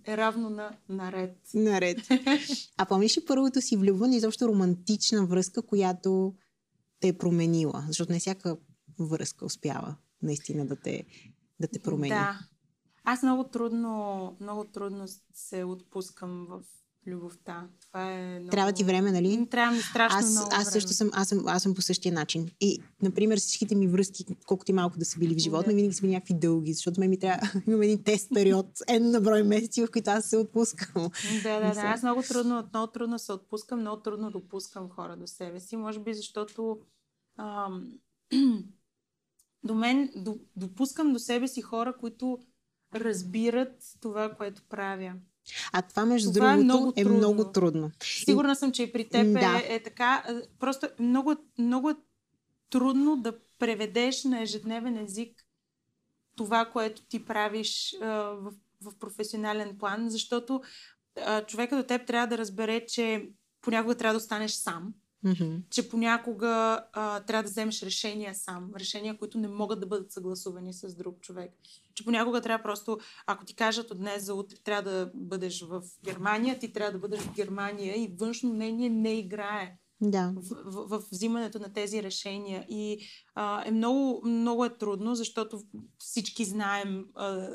[0.05, 1.37] е равно на наред.
[1.53, 1.97] Наред.
[2.77, 6.33] А помниш ли първото си влюбване, изобщо романтична връзка, която
[7.01, 7.83] те е променила?
[7.87, 8.57] Защото не всяка
[8.99, 11.05] връзка успява наистина да те,
[11.59, 12.09] да те промени.
[12.09, 12.39] Да.
[13.03, 16.63] Аз много трудно, много трудно се отпускам в
[17.07, 17.67] любовта.
[17.87, 18.49] Това е много...
[18.49, 19.47] Трябва ти време, нали?
[19.51, 20.95] Трябва ми страшно аз, много аз също време.
[20.95, 22.49] съм, аз съм, аз съм по същия начин.
[22.61, 25.75] И, например, всичките ми връзки, колкото и малко да са били в живота, Да.
[25.75, 29.21] винаги са били някакви дълги, защото ме ми трябва, имам един тест период, едно на
[29.21, 31.09] брой месеци, в които аз се отпускам.
[31.43, 31.81] Да, да, да.
[31.81, 35.75] Аз много трудно, много трудно се отпускам, много трудно допускам хора до себе си.
[35.75, 36.79] Може би защото
[37.37, 37.99] ам,
[39.63, 42.39] до мен до, допускам до себе си хора, които
[42.95, 45.13] разбират това, което правя.
[45.73, 47.17] А това, между Това е другото, много е трудно.
[47.17, 47.91] много трудно.
[48.03, 49.61] Сигурна съм, че и при теб Да.
[49.67, 50.23] е, е така.
[50.59, 51.95] Просто е много, много е
[52.69, 55.45] трудно да преведеш на ежедневен език
[56.35, 58.51] това, което ти правиш а, в,
[58.81, 60.61] в професионален план, защото
[61.25, 63.29] а, човека до теб трябва да разбере, че
[63.61, 65.55] понякога трябва да останеш сам, Мгм.
[65.69, 70.73] че понякога а, трябва да вземеш решения сам, решения, които не могат да бъдат съгласувани
[70.73, 71.51] с друг човек.
[71.93, 75.81] Че понякога трябва просто, ако ти кажат от днес за утре трябва да бъдеш в
[76.03, 80.33] Германия, ти трябва да бъдеш в Германия и външно мнение не играе Да.
[80.35, 82.65] в, в, в взимането на тези решения.
[82.69, 83.05] И
[83.35, 85.61] а, е много, много е трудно, защото
[85.97, 87.49] всички знаем а,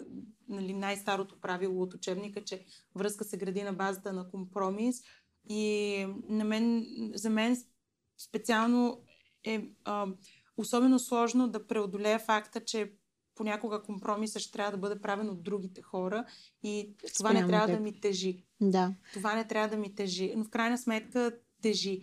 [0.48, 5.02] нали, най-старото правило от учебника, че връзка се гради на базата на компромис.
[5.48, 7.56] И на мен, за мен
[8.18, 9.00] специално
[9.44, 10.06] е а,
[10.56, 12.92] особено сложно да преодолея факта, че
[13.34, 16.24] понякога компромисът ще трябва да бъде правен от другите хора
[16.62, 17.76] и това не Спрямо трябва теб.
[17.76, 18.94] да ми тежи Да.
[19.12, 20.32] това не трябва да ми тежи.
[20.36, 21.32] Но в крайна сметка
[21.62, 22.00] тежи.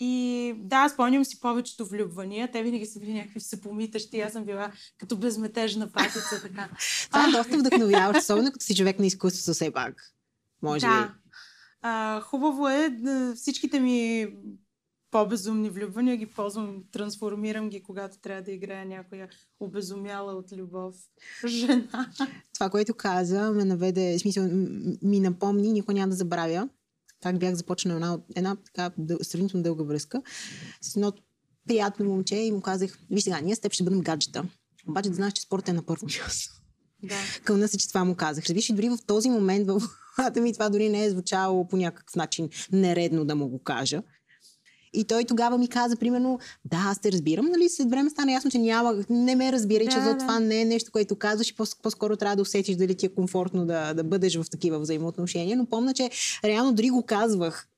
[0.00, 2.50] И да, спомням си повечето влюбвания.
[2.50, 4.20] Те винаги са били някакви съпомитащи.
[4.20, 6.42] Аз съм била като безметежна патица.
[6.42, 6.70] Така.
[7.08, 10.14] Това е доста вдъхновяващо, особено като си човек на изкуството все пак.
[10.62, 11.06] Може да.
[11.06, 11.21] би.
[11.82, 12.96] А, хубаво е
[13.36, 14.28] всичките ми
[15.10, 19.28] по-безумни влюбвания ги ползвам, трансформирам ги, когато трябва да играя някоя
[19.60, 20.94] обезумяла от любов
[21.46, 22.10] жена.
[22.54, 24.48] Това, което каза, ме наведе, смисъл,
[25.02, 26.68] ми напомни, никога няма да забравя,
[27.22, 30.22] как бях започнала една, една така дъл, сравнително дълга връзка
[30.80, 31.12] с едно
[31.66, 34.44] приятно момче и му казах, виж сега, ние с теб ще бъдем гаджета.
[34.88, 36.54] Обаче да знаеш, че спорта е на първо място.
[37.02, 37.14] Да.
[37.44, 38.44] Кълна се, че това му казах.
[38.44, 39.82] Виж, и дори в този момент в
[40.16, 44.02] главата ми това дори не е звучало по някакъв начин нередно да му го кажа.
[44.94, 48.50] И той тогава ми каза, примерно, да, аз те разбирам, нали, след време стана ясно,
[48.50, 50.18] че няма, не ме разбира и че Да, за да.
[50.18, 53.14] това не е нещо, което казваш и по- по-скоро трябва да усетиш дали ти е
[53.14, 55.56] комфортно да, да бъдеш в такива взаимоотношения.
[55.56, 56.10] Но помня, че
[56.44, 57.68] реално дори го казвах.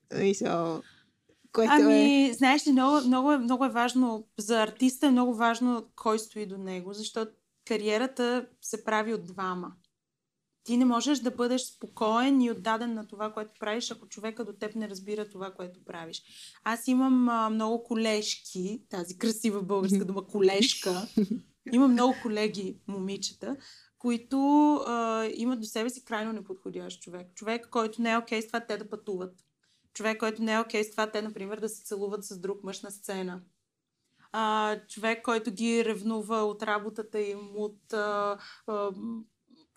[1.53, 1.83] Което е...
[1.83, 6.19] Ами, знаеш ли, много, много, е, много е важно, за артиста е много важно кой
[6.19, 7.33] стои до него, защото
[7.69, 9.73] кариерата се прави от двама.
[10.65, 14.53] Ти не можеш да бъдеш спокоен и отдаден на това, което правиш, ако човека до
[14.53, 16.23] теб не разбира това, което правиш.
[16.65, 21.09] Аз имам а, много колежки, тази красива българска дума колежка.
[21.73, 23.57] Имам много колеги, момичета,
[23.99, 24.39] които
[24.75, 27.35] а, имат до себе си крайно неподходящ човек.
[27.35, 29.35] Човек, който не е окей с това те да пътуват.
[29.95, 32.83] Човек, който не е окей с това те, например, да се целуват с друг мъж
[32.83, 33.41] на сцена.
[34.33, 38.91] А, човек, който ги ревнува от работата им, от а, а,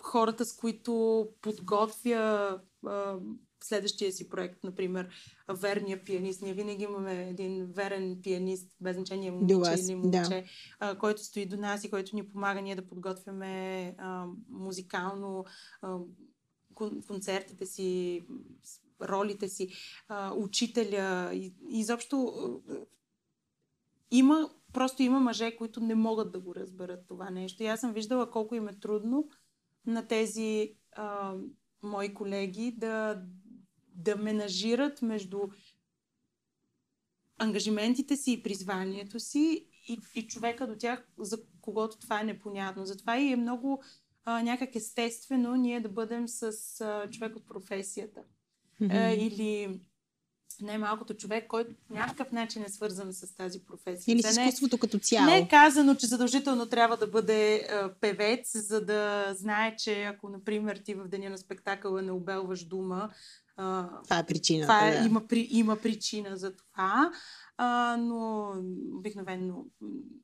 [0.02, 3.20] хората, с които подготвя а,
[3.64, 5.10] следващия си проект, например,
[5.50, 6.42] верния пианист.
[6.42, 9.98] Ние винаги имаме един верен пианист, без значение момиче или да.
[9.98, 10.46] момче,
[10.80, 15.46] а, който стои до нас и който ни помага ние да подготвяме а, музикално
[15.82, 15.98] а,
[16.74, 18.26] кон- концертите си,
[19.02, 19.70] ролите си,
[20.08, 22.34] а, учителя и, и изобщо
[22.70, 22.76] а,
[24.12, 27.64] има, просто има мъже, които не могат да го разберат това нещо.
[27.64, 29.30] И аз съм виждала колко им е трудно
[29.88, 31.36] на тези а,
[31.84, 33.24] мои колеги да,
[33.88, 35.40] да менажират между
[37.38, 42.86] ангажиментите си и призванието си и, и човека до тях, за когото това е непонятно.
[42.86, 43.84] Затова и е много
[44.26, 48.24] а, някак естествено ние да бъдем с а, човек от професията.
[48.80, 48.96] Мгм.
[48.96, 49.80] А, или
[50.66, 54.14] най-малкото човек, който по някакъв начин е свързан с тази професия.
[54.14, 55.26] Или с е- изкуството като цяло.
[55.26, 60.30] не е казано, че задължително трябва да бъде а, певец, за да знае, че ако,
[60.30, 63.10] например, ти в деня на спектакъла не обелваш дума,
[63.58, 64.68] а, Това е причината.
[64.74, 65.06] това е, да.
[65.06, 67.12] има, при, има причина за това.
[67.60, 68.52] А, но
[68.94, 69.66] обикновено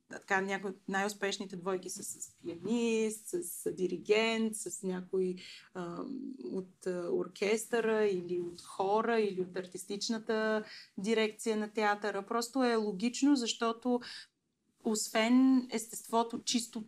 [0.10, 5.36] така, някои от най-успешните двойки са с пианист, с диригент, с някой
[5.74, 5.98] а,
[6.44, 10.64] от а, оркестъра или от хора или от артистичната
[10.98, 12.26] дирекция на театъра.
[12.26, 14.00] Просто е логично, защото
[14.84, 16.84] освен естеството, чисто,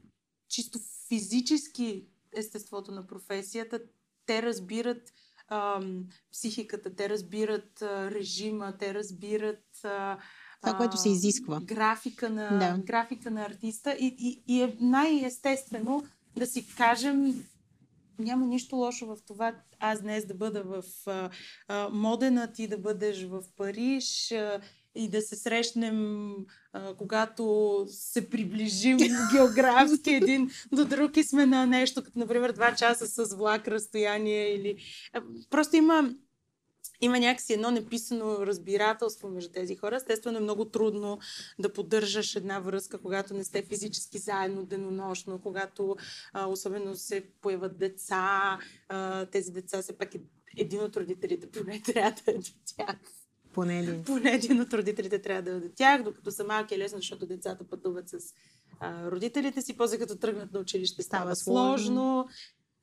[0.48, 3.80] чисто физически естеството на професията,
[4.26, 5.14] те разбират
[5.50, 10.18] ам, психиката, те разбират а, режима, те разбират а,
[10.62, 11.60] Това, което се изисква.
[11.64, 12.82] Графика на, Да.
[12.84, 16.04] графика на артиста и, и, и е най-естествено
[16.38, 17.44] да си кажем
[18.20, 21.30] няма нищо лошо в това аз днес да бъда в а,
[21.68, 24.62] а, Модена, ти да бъдеш в Париж а,
[24.96, 26.32] и да се срещнем,
[26.74, 28.98] а, когато се приближим
[29.34, 34.54] географски един до друг и сме на нещо, като например два часа с влак разстояние
[34.54, 34.78] или...
[35.14, 36.16] А, просто има
[37.02, 39.96] има някакси едно неписано разбирателство между тези хора.
[39.96, 41.20] Естествено е много трудно
[41.60, 45.96] да поддържаш една връзка, когато не сте физически заедно денонощно, когато
[46.34, 48.60] а, особено се появат деца.
[48.90, 50.22] А, тези деца все пак е
[50.58, 52.98] един от родителите поне трябва да е до тях.
[53.56, 54.04] Поне един.
[54.06, 57.26] Поне един от родителите трябва да е до тях, докато са малки е лесно, защото
[57.26, 58.18] децата пътуват с
[58.80, 62.28] а, родителите си, после като тръгнат на училище става, става сложно.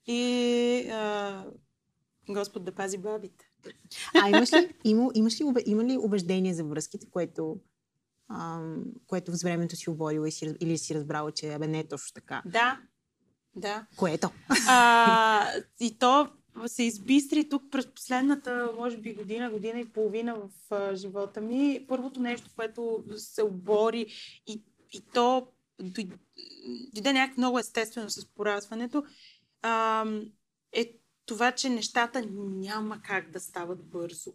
[0.07, 1.45] И а,
[2.29, 3.45] Господ да пази бабите.
[4.23, 7.57] А имаш ли, има, имаш ли, има ли убеждение за връзките, което,
[8.29, 12.15] ам, което с времето си оборила си, или си разбрала, че абе не е точно
[12.15, 12.43] така?
[12.47, 12.81] Да,
[13.57, 13.87] да.
[13.97, 14.31] Което?
[14.69, 15.47] А,
[15.81, 16.29] и то
[16.67, 21.85] се избистри тук през последната, може би, година, година и половина в а, живота ми.
[21.89, 24.07] Първото нещо, което се обори
[24.47, 25.47] и, и то
[25.81, 29.05] дойде някак много естествено с поразването,
[29.63, 30.07] а,
[30.73, 30.93] е
[31.27, 34.33] това, че нещата няма как да стават бързо.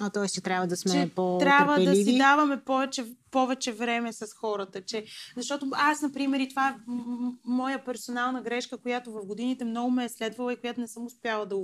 [0.00, 0.28] А т.е.
[0.28, 4.84] че трябва да сме по Трябва да си даваме повече, повече време с хората.
[4.84, 5.04] Че,
[5.36, 6.74] защото аз, например, и това е
[7.44, 11.46] моя персонална грешка, която в годините много ме е следвала и която не съм успяла
[11.46, 11.56] да,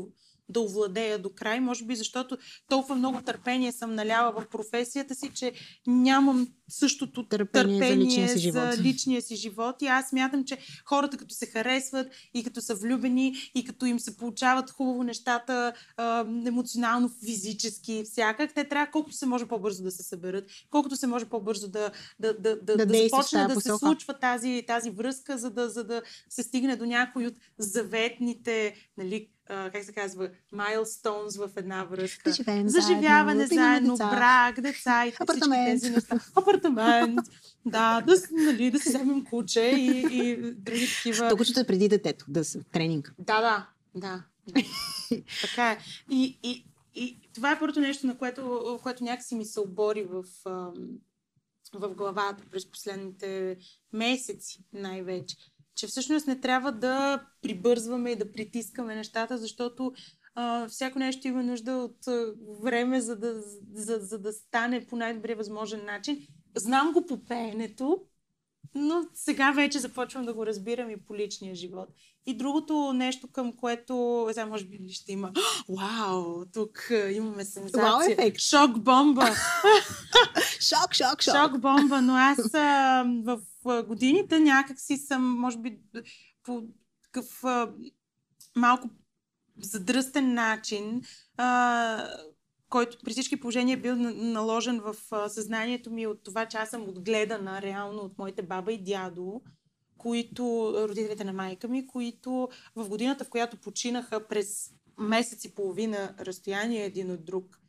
[0.51, 1.61] да овладея до край.
[1.61, 2.39] Може би защото
[2.69, 5.53] толкова много търпение съм наляла в професията си, че
[5.87, 8.73] нямам същото търпение, търпение за, личния си живот.
[8.73, 9.83] за личния си живот.
[9.83, 14.01] И аз смятам, че хората като се харесват и като са влюбени и като им
[14.01, 15.73] се получават хубаво нещата
[16.47, 21.25] емоционално, физически, всякак, те трябва колкото се може по-бързо да се съберат, колкото се може
[21.25, 21.91] по-бързо да,
[22.21, 23.79] да, да, да, да, да започне да посока.
[23.79, 28.75] се случва тази, тази връзка, за да, за да се стигне до някои от заветните
[28.97, 32.31] нали, как се казва, milestones в една връзка.
[32.31, 34.11] Да Заживяване заедно, заедно деца.
[34.11, 35.81] брак, деца и Апартамент.
[35.81, 36.19] тези неща.
[36.35, 37.21] Апартамент.
[37.67, 41.29] да, да, нали, да си вземем куче и, и други такива.
[41.29, 43.15] То кучето е преди детето, да се тренинг.
[43.19, 44.25] Да, да, да.
[45.41, 45.79] така е.
[46.11, 50.25] И, и, и това е първото нещо, на което, което някакси ми се обори в,
[51.75, 53.57] в главата през последните
[53.93, 55.37] месеци най-вече
[55.81, 59.93] че всъщност не трябва да прибързваме и да притискаме нещата, защото
[60.35, 63.43] а, всяко нещо има нужда от а, време, за да,
[63.75, 66.27] за, за да стане по най-добрия възможен начин.
[66.57, 68.01] Знам го по пеенето,
[68.75, 71.89] но сега вече започвам да го разбирам и по личния живот.
[72.27, 75.33] И другото нещо, към което, сега може би ще има,
[75.69, 77.83] вау, тук имаме сензация.
[77.83, 78.41] Вау ефект.
[78.41, 79.27] Шок бомба.
[80.61, 81.35] шок, шок, шок.
[81.35, 82.39] Шок бомба, но аз
[83.25, 83.41] в
[83.87, 85.79] годините някак си съм, може би,
[86.43, 86.63] по
[87.03, 87.45] такъв
[88.57, 88.89] малко
[89.63, 91.03] задръстен начин,
[91.37, 92.09] а,
[92.71, 94.97] който при всички положения е бил наложен в
[95.29, 99.43] съзнанието ми от това, че аз съм отгледана реално от моите баба и дядо,
[99.99, 106.15] които, родителите на майка ми, които в годината, в която починаха през месец и половина
[106.21, 107.61] разстояние един от друг,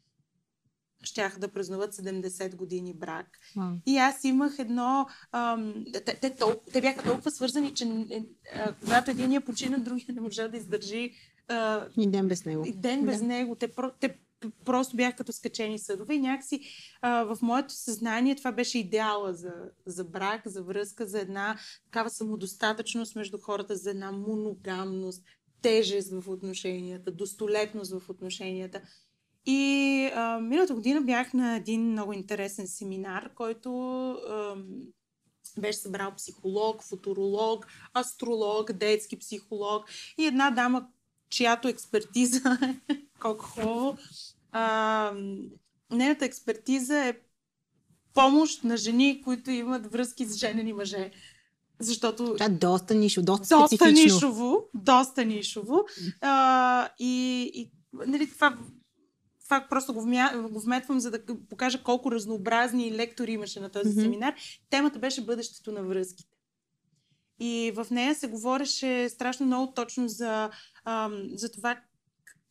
[1.04, 3.28] щяха да празнуват 70 години брак.
[3.58, 3.80] Wow.
[3.86, 5.08] И аз имах едно...
[5.32, 7.86] Ам, те, те, тол, те бяха толкова свързани, че
[8.56, 11.12] а, когато единия почина, другия не можа да издържи...
[11.48, 12.64] А, и ден без него.
[12.68, 13.26] И ден без да.
[13.26, 13.56] него.
[13.56, 14.18] Те, те
[14.66, 16.62] просто бях като скачени съдове и някакси
[17.02, 19.54] а, в моето съзнание това беше идеала за,
[19.86, 25.24] за брак, за връзка, за една такава самодостатъчност между хората, за една моногамност,
[25.62, 28.82] тежест в отношенията, достолетност в отношенията.
[29.46, 33.72] И а, миналата година бях на един много интересен семинар, който
[34.12, 34.56] а,
[35.60, 39.86] беше събрал психолог, футуролог, астролог, детски психолог
[40.18, 40.88] и една дама,
[41.32, 42.58] чиято експертиза
[43.20, 43.98] колко хубаво.
[45.92, 47.14] Нейната експертиза е
[48.14, 51.12] помощ на жени, които имат връзки с женени мъже.
[51.80, 52.36] Защото...
[52.40, 54.16] Е доста нишово, доста, доста специфично.
[54.16, 54.66] нишово.
[54.74, 55.86] Доста нишово.
[56.22, 58.58] А, и, и нали, това
[59.52, 61.20] това просто го, вмя, го вметвам, за да
[61.50, 64.02] покажа колко разнообразни лектори имаше на този mm-hmm.
[64.02, 64.36] семинар.
[64.70, 66.38] Темата беше бъдещето на връзките.
[67.40, 70.50] И в нея се говореше страшно много точно за,
[70.86, 71.82] ам, за това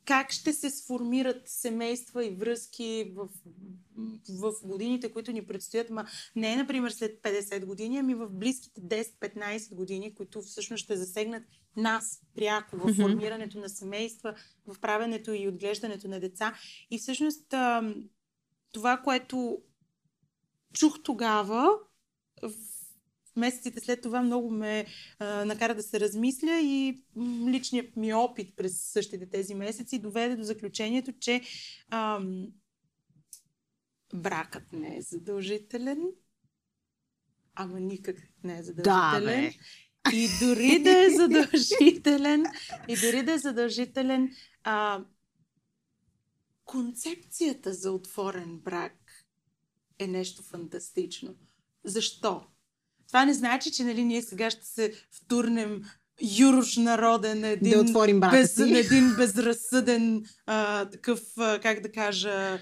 [0.04, 3.28] как ще се сформират семейства и връзки в,
[4.28, 6.06] в годините, които ни предстоят, ма
[6.36, 11.42] не например след 50 години, ами в близките 10-15 години, които всъщност ще засегнат
[11.76, 14.34] нас пряко в формирането на семейства,
[14.66, 16.54] в правенето и отглеждането на деца.
[16.90, 17.54] И всъщност
[18.72, 19.62] това, което
[20.72, 21.70] чух тогава,
[23.40, 24.86] месеците след това много ме
[25.18, 27.02] а, накара да се размисля и
[27.48, 31.40] личният ми опит през същите тези месеци доведе до заключението, че
[31.90, 32.46] ам,
[34.14, 36.02] бракът не е задължителен,
[37.54, 39.20] ама никак не е задължителен.
[39.20, 39.52] Да, бе.
[40.12, 42.44] И дори да е задължителен,
[42.88, 44.30] и дори да е задължителен,
[44.64, 45.04] а,
[46.64, 49.26] концепцията за отворен брак
[49.98, 51.34] е нещо фантастично.
[51.84, 52.46] Защо?
[53.10, 55.82] Това не значи, че нали, ние сега ще се втурнем
[56.38, 62.58] юруш народен, един, да отворим без, един безразсъден а, такъв, а, как да кажа,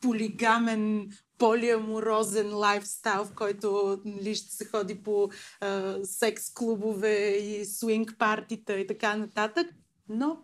[0.00, 1.08] полигамен,
[1.38, 5.28] полиаморозен лайфстайл, в който нали, ще се ходи по
[5.60, 9.66] а, секс-клубове и свинг партита и така нататък.
[10.08, 10.38] Но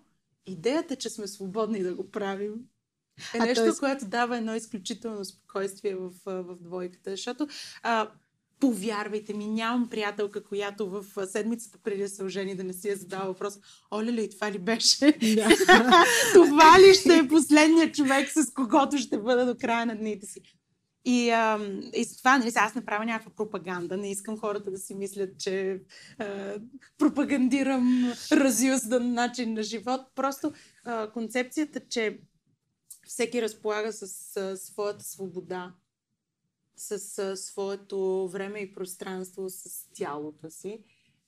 [0.46, 2.54] идеята, че сме свободни да го правим,
[3.34, 3.78] е а нещо, т.е.
[3.80, 7.10] което дава едно изключително спокойствие в, в двойката.
[7.10, 7.48] Защото
[7.82, 8.10] а,
[8.60, 12.96] Повярвайте ми, нямам приятелка, която в седмицата преди да се ожени да не си е
[12.96, 13.58] задава въпрос,
[13.92, 15.18] Оля ли, това ли беше?
[15.36, 15.48] Да.
[16.34, 20.40] това ли ще е последният човек, с когото ще бъда до края на дните си?
[21.04, 21.58] И, а,
[21.94, 25.38] и с това, нали, аз не правя някаква пропаганда, не искам хората да си мислят,
[25.38, 25.80] че
[26.18, 26.54] а,
[26.98, 30.00] пропагандирам разюздан начин на живот.
[30.14, 30.52] Просто
[30.84, 32.18] а, концепцията, че
[33.06, 35.72] всеки разполага с а, своята свобода
[36.80, 40.78] с а, своето време и пространство, с тялото си,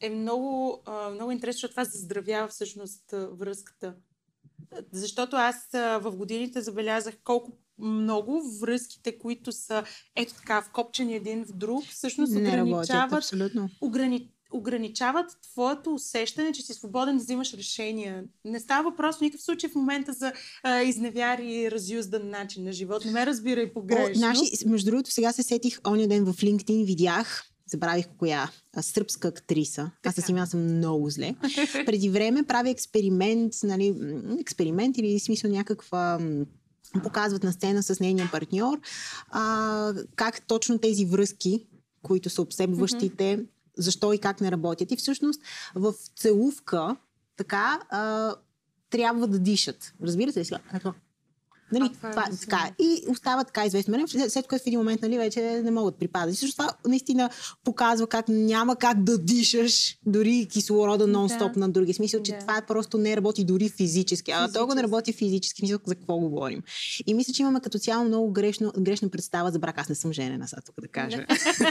[0.00, 3.94] е много, а, много интересно, защото това заздравява всъщност връзката.
[4.92, 9.84] Защото аз а, в годините забелязах колко много връзките, които са
[10.16, 13.32] ето така вкопчени един в друг, всъщност ограничават,
[13.80, 18.24] ограни, ограничават твоето усещане, че си свободен да взимаш решения.
[18.44, 20.32] Не става въпрос в никакъв случай в момента за
[20.62, 23.04] а, изневяр и разюздан начин на живот.
[23.04, 24.26] Не ме разбирай погрешно.
[24.26, 28.50] О, наши, между другото, сега се сетих оня ден в LinkedIn, видях забравих коя,
[28.80, 29.90] сръбска актриса.
[30.06, 31.34] Аз се смятам съм много зле.
[31.86, 33.94] Преди време прави експеримент, нали,
[34.40, 36.18] експеримент или смисъл някаква
[37.02, 38.80] показват на сцена с нейния партньор
[39.28, 41.66] а, как точно тези връзки,
[42.02, 43.46] които са обсебващите, mm-hmm
[43.78, 44.90] защо и как не работят.
[44.90, 45.42] И всъщност
[45.74, 46.96] в целувка
[47.36, 48.34] така а,
[48.90, 49.94] трябва да дишат.
[50.02, 50.60] Разбирате ли сега?
[51.72, 52.70] Нали, а, това, това, е така.
[52.78, 56.34] И остава така известно време, след което в един момент нали, вече не могат припадат.
[56.34, 57.30] И също това наистина
[57.64, 61.60] показва как няма как да дишаш дори кислорода нон-стоп да.
[61.60, 61.92] на други.
[61.92, 62.38] Смисъл, че да.
[62.38, 64.30] това просто не работи дори физически.
[64.30, 64.68] А физически.
[64.68, 65.62] то не работи физически.
[65.62, 66.62] Мисля, за какво говорим.
[67.06, 69.78] И мисля, че имаме като цяло много грешно, грешна представа за брак.
[69.78, 71.26] Аз не съм женена, сега тук да кажа.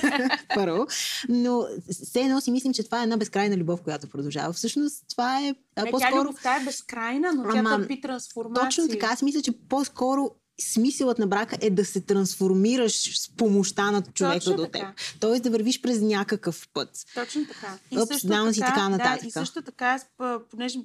[0.56, 0.88] Първо.
[1.30, 4.54] Но все едно си мислим, че това е една безкрайна любов, която продължава.
[4.54, 6.12] Всъщност това е не, по-скоро...
[6.12, 8.66] Тя любовта е безкрайна, но Ама, тя търпи трансформация.
[8.66, 9.08] Точно така.
[9.12, 9.52] Аз мисля, че
[9.92, 10.32] по-скоро
[10.62, 14.74] смисълът на брака е да се трансформираш с помощта на човека Точно до теб.
[14.74, 14.94] Така.
[15.20, 16.90] Тоест да вървиш през някакъв път.
[17.16, 17.78] Точно така.
[17.92, 19.22] И Ups, също така, и така нататък.
[19.22, 20.06] Да, и също така, аз,
[20.50, 20.80] понеже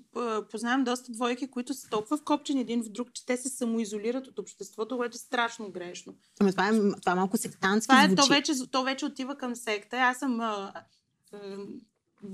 [0.50, 4.38] познавам доста двойки, които са толкова вкопчени един в друг, че те се самоизолират от
[4.38, 6.14] обществото, което е страшно грешно.
[6.40, 8.22] Ами това е, това е малко сектантски това е, звучи.
[8.22, 9.96] То вече, то вече отива към секта.
[9.96, 10.40] Аз съм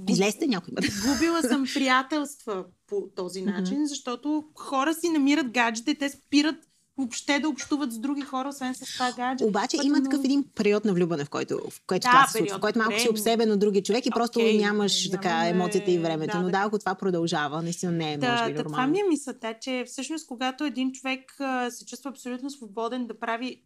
[0.09, 0.85] Излезте някой път.
[0.85, 3.85] Губила съм приятелства по този начин, mm-hmm.
[3.85, 6.57] защото хора си намират гаджета и те спират
[6.97, 9.49] въобще да общуват с други хора, освен с това гаджет.
[9.49, 10.11] Обаче има много...
[10.11, 12.79] такъв един период на влюбване, в който, в който да, това се случва, в който
[12.79, 15.23] малко си обсебен от другия човек и okay, просто нямаш нямаме...
[15.23, 16.37] така емоцията и времето.
[16.37, 18.75] Да, Но да, ако това продължава, наистина не е да, може би да, нормално.
[18.75, 23.19] Това ми е мисълта, че всъщност когато един човек а, се чувства абсолютно свободен да
[23.19, 23.63] прави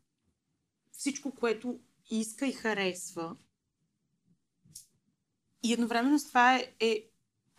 [0.92, 1.78] всичко, което
[2.10, 3.36] иска и харесва,
[5.62, 7.04] и едновременно с това е, е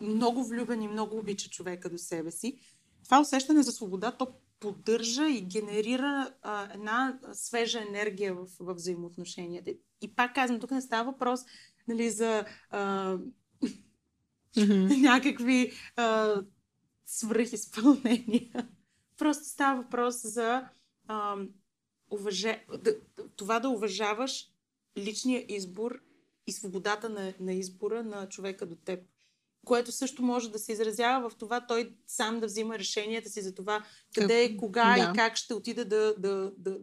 [0.00, 2.58] много влюбен и много обича човека до себе си.
[3.04, 9.70] Това усещане за свобода, то поддържа и генерира а, една свежа енергия в, в взаимоотношенията.
[10.00, 11.40] И пак казвам, тук не става въпрос
[11.88, 13.16] нали, за а,
[14.56, 15.00] mm-hmm.
[15.00, 16.36] някакви а,
[17.06, 18.68] свръхизпълнения.
[19.18, 20.68] Просто става въпрос за
[21.06, 21.36] а,
[22.10, 22.58] уважа...
[22.82, 22.94] да,
[23.36, 24.46] това да уважаваш
[24.96, 26.00] личния избор
[26.48, 29.04] и свободата на, на избора на човека до теб.
[29.66, 33.54] Което също може да се изразява в това той сам да взима решенията си за
[33.54, 33.84] това
[34.14, 35.02] къде, кога да.
[35.02, 36.78] и как ще отида да, да, да,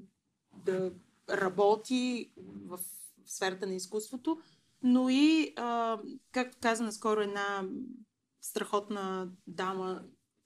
[0.65, 0.91] да
[1.29, 2.79] работи в
[3.25, 4.39] сферата на изкуството,
[4.83, 5.99] но и, а,
[6.31, 7.63] както каза наскоро една
[8.41, 10.01] страхотна дама,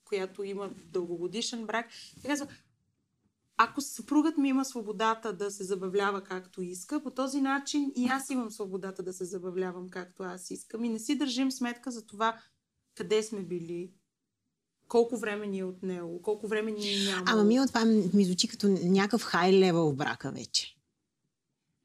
[0.06, 1.90] която има дългогодишен брак,
[2.22, 2.48] тя казва,
[3.62, 8.30] ако съпругът ми има свободата да се забавлява както иска, по този начин и аз
[8.30, 10.84] имам свободата да се забавлявам както аз искам.
[10.84, 12.38] И не си държим сметка за това
[12.95, 13.91] къде сме били,
[14.88, 17.26] колко време ни е отнело, колко време ни е нямало.
[17.28, 20.76] Ама мило, това ми звучи като някакъв хай левел в брака вече.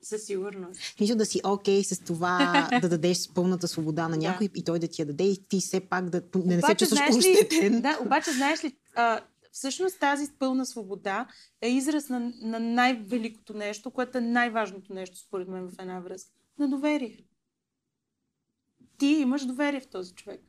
[0.03, 0.81] Със сигурност.
[1.01, 4.59] Мисля да си окей okay с това да дадеш пълната свобода на някой да.
[4.59, 7.17] и той да ти я даде и ти все пак да, да не се чувстваш
[7.17, 7.81] ощетен.
[7.81, 9.21] Да, обаче знаеш ли, а,
[9.55, 11.29] всъщност тази пълна свобода
[11.61, 16.33] е израз на, на най-великото нещо, което е най-важното нещо според мен в една връзка.
[16.59, 17.25] На доверие.
[18.99, 20.41] Ти имаш доверие в този човек.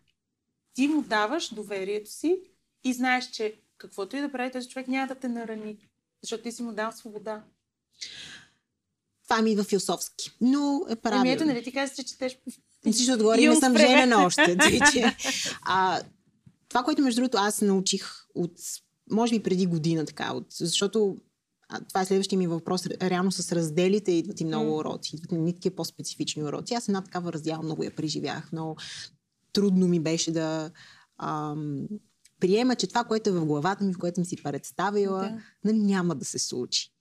[0.73, 2.41] Ти му даваш доверието си
[2.83, 5.89] и знаеш, че каквото и да прави този човек няма да те нарани,
[6.21, 7.43] защото ти си му дал свобода.
[9.23, 10.37] Това ми идва философски.
[10.41, 11.21] Но е правилно.
[11.21, 12.37] Ами ето, нали ти казваш, че четеш
[13.03, 14.57] ще отговори, не съм женена още.
[14.91, 15.15] че,
[15.61, 16.01] а,
[16.69, 18.51] това, което между другото аз научих от,
[19.11, 21.17] може би преди година, така, от, защото
[21.69, 22.85] а, това е следващия ми въпрос.
[22.85, 25.15] Реално с разделите идват и много уроци.
[25.15, 26.73] Идват ни такива по-специфични уроци.
[26.73, 28.51] Аз една такава раздяла много я преживях.
[28.51, 28.77] Много
[29.53, 30.71] трудно ми беше да
[31.17, 31.87] ам,
[32.39, 35.73] приема, че това, което е в главата ми, в което ми си представила, да.
[35.73, 36.91] няма да се случи.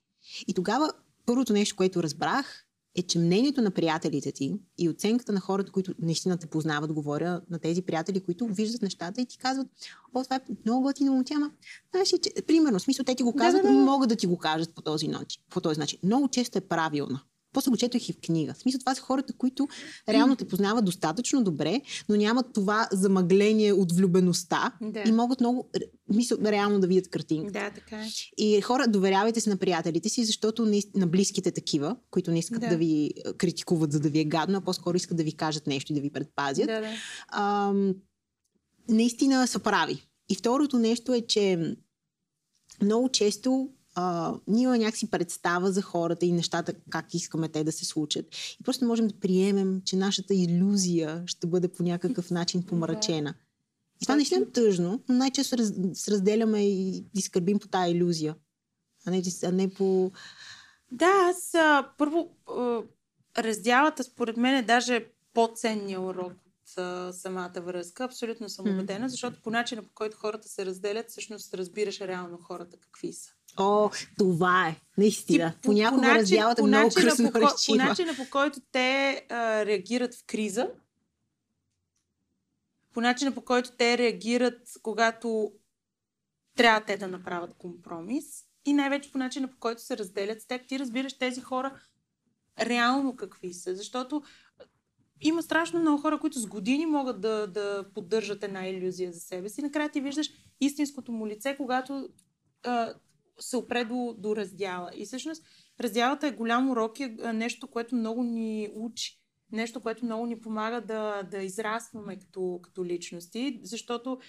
[0.47, 0.91] И тогава
[1.25, 2.64] първото нещо, което разбрах,
[2.95, 7.41] е, че мнението на приятелите ти и оценката на хората, които наистина те познават, говоря
[7.49, 9.67] на тези приятели, които виждат нещата и ти казват,
[10.13, 11.51] о, това е много готино момче, ама
[11.91, 13.83] знаеш ли, че, примерно, смисъл, те ти го казват, да, да, да.
[13.83, 15.41] могат да ти го кажат по този начин.
[15.49, 15.99] По този начин.
[16.03, 17.19] Много често е правилно.
[17.55, 18.53] После го четох и в книга.
[18.53, 19.67] В смисъл, това са хората, които
[20.09, 25.03] реално те познават достатъчно добре, но нямат това замъгление от влюбеността да.
[25.07, 25.69] и могат много,
[26.09, 27.51] мисъл, реално да видят картинка.
[27.51, 28.07] Да, така е.
[28.37, 32.61] И хора, доверявайте се на приятелите си, защото не, на близките такива, които не искат
[32.61, 32.69] да.
[32.69, 35.91] да ви критикуват, за да ви е гадно, а по-скоро искат да ви кажат нещо
[35.91, 36.67] и да ви предпазят.
[36.67, 36.89] Да, да.
[37.27, 37.73] А,
[38.89, 40.07] наистина са прави.
[40.29, 41.75] И второто нещо е, че
[42.81, 47.71] много често а, ние имаме някакси представа за хората и нещата, как искаме те да
[47.71, 48.25] се случат.
[48.59, 53.33] И просто можем да приемем, че нашата иллюзия ще бъде по някакъв начин помрачена.
[54.01, 57.91] И това наистина е тъжно, но най-често раз, се разделяме и, и скърбим по тази
[57.91, 58.35] иллюзия,
[59.05, 60.11] а не, а не по...
[60.91, 62.81] Да, аз а, първо а,
[63.37, 68.03] раздялата според мен е даже по-ценния урок от а, самата връзка.
[68.03, 72.77] Абсолютно съм убедена, защото по начина по който хората се разделят, всъщност разбираш реално хората
[72.77, 73.31] какви са.
[73.57, 74.75] О, това е.
[74.97, 75.53] Наистина.
[75.53, 79.65] Ти, Понякога по начин, раздялата по много кръсно по, по начина по който те а,
[79.65, 80.69] реагират в криза,
[82.93, 85.51] по начина по който те реагират, когато
[86.55, 90.67] трябва те да направят компромис и най-вече по начина по който се разделят с теб,
[90.67, 91.79] ти разбираш тези хора
[92.59, 93.75] реално какви са.
[93.75, 94.23] Защото
[95.21, 99.49] има страшно много хора, които с години могат да, да поддържат една иллюзия за себе
[99.49, 99.61] си.
[99.61, 100.29] Накрая ти виждаш
[100.61, 102.09] истинското му лице, когато
[102.63, 102.93] а,
[103.39, 104.91] се опре до, до раздяла.
[104.95, 105.43] И всъщност
[105.79, 109.19] раздялата е голям урок и е нещо, което много ни учи.
[109.51, 114.19] Нещо, което много ни помага да, да израстваме като, като личности, защото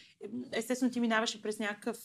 [0.52, 1.98] естествено ти минаваше през някакъв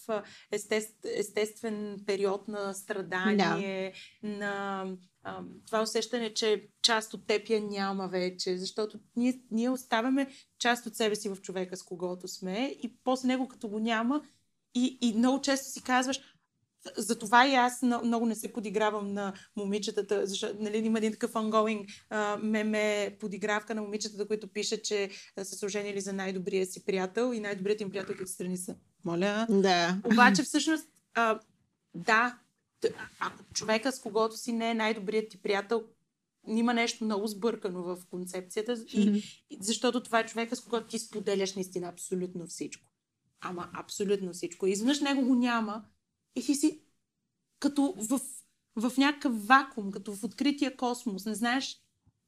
[0.52, 3.94] естест, естествен период на страдание,
[4.24, 4.30] да.
[4.30, 4.86] на
[5.24, 10.28] а, това усещане, че част от теб я няма вече, защото ние, ние оставяме
[10.60, 14.22] част от себе си в човека, с когото сме и после него като го няма
[14.76, 16.22] и, и много често си казваш,
[16.98, 21.90] затова и аз много не се подигравам на момичетата, защото нали, има един такъв ongoing
[22.10, 25.10] а, меме подигравка на момичетата, които пише, че
[25.44, 28.76] са се оженили за най-добрия си приятел и най-добрият им приятел от страни са.
[29.06, 29.48] Моля.
[29.50, 30.02] Да.
[30.06, 31.40] Обаче всъщност, а,
[31.96, 32.38] да,
[33.20, 35.84] ако човека с когото си не е най-добрият ти приятел,
[36.48, 39.24] има нещо много сбъркано в концепцията, и,
[39.60, 42.92] защото това е човека, с когото ти споделяш наистина абсолютно всичко.
[43.42, 44.68] Ама абсолютно всичко.
[44.68, 45.84] Изведнъж него го няма
[46.36, 46.80] и ти си
[47.60, 48.22] като в,
[48.76, 51.26] в някакъв вакуум, като в открития космос.
[51.26, 51.82] Не знаеш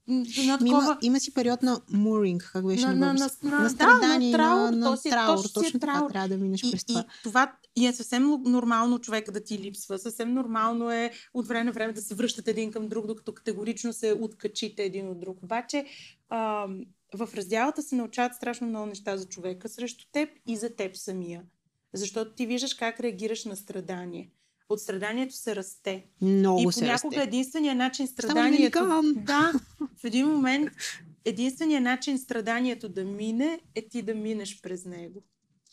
[0.07, 0.83] на такова...
[0.83, 4.37] има, има си период на муринг, как беше на, на, на, на, на страдание, да,
[4.37, 5.37] на траур, на, на то си, траур.
[5.37, 5.99] Точно, точно траур.
[5.99, 6.99] така трябва да минеш и, през това.
[6.99, 9.99] И това и е съвсем нормално човека да ти липсва.
[9.99, 13.93] Съвсем нормално е от време на време да се връщате един към друг, докато категорично
[13.93, 15.43] се откачите един от друг.
[15.43, 15.85] Обаче
[16.29, 16.67] а,
[17.13, 21.43] в разделата се научават страшно много неща за човека срещу теб и за теб самия.
[21.93, 24.31] Защото ти виждаш как реагираш на страдание.
[24.69, 26.05] От страданието се расте.
[26.21, 27.27] Много и понякога расте.
[27.27, 29.01] единствения начин страданието...
[29.15, 29.53] Да,
[29.97, 30.69] в един момент
[31.25, 35.23] единственият начин страданието да мине е ти да минеш през него.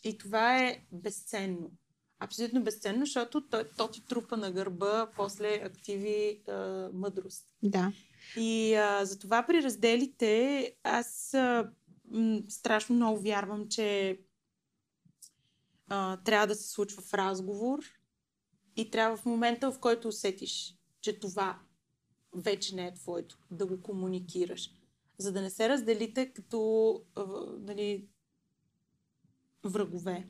[0.03, 1.71] И това е безценно.
[2.19, 7.45] Абсолютно безценно, защото то, то ти трупа на гърба после активи а, мъдрост.
[7.63, 7.91] Да.
[8.37, 11.69] И а, затова при разделите аз а,
[12.11, 14.19] м, страшно много вярвам, че
[15.93, 17.79] а, трябва да се случва в разговор
[18.75, 21.59] и трябва в момента, в който усетиш, че това
[22.35, 24.71] вече не е твоето, да го комуникираш.
[25.17, 27.25] За да не се разделите като а,
[27.59, 28.07] нали,
[29.63, 30.27] врагове.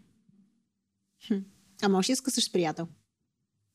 [1.27, 1.39] Хм.
[1.81, 2.87] А можеш да скъсаш приятел?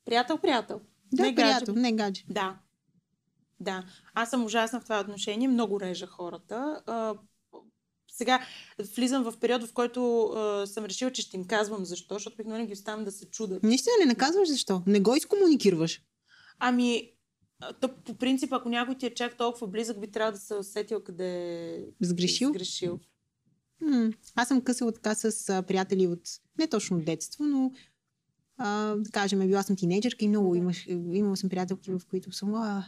[0.05, 0.81] Приятел, приятел.
[1.13, 1.83] Да, не приятел, гадже.
[1.83, 2.25] не гадже.
[2.31, 2.59] Да.
[3.61, 3.85] Да,
[4.15, 5.49] аз съм ужасна в това отношение.
[5.49, 6.83] Много режа хората.
[6.87, 7.15] А,
[8.17, 8.41] сега
[8.95, 12.67] влизам в период, в който а, съм решила, че ще им казвам защо, защото обикновено
[12.67, 13.63] ги оставам да се чудат.
[13.63, 14.83] Наистина не наказваш защо.
[14.87, 16.03] Не го изкомуникираш.
[16.59, 17.13] Ами,
[17.81, 21.01] то по принцип, ако някой ти е чак толкова близък, би трябвало да се усетил
[21.05, 22.49] къде сгрешил.
[22.49, 22.99] сгрешил.
[23.81, 26.21] М- аз съм късала така с а, приятели от
[26.59, 27.73] не точно от детство, но
[28.59, 32.55] а, да кажем, била съм тинейджърка и много имаш, имала съм приятелки, в които съм
[32.55, 32.87] а,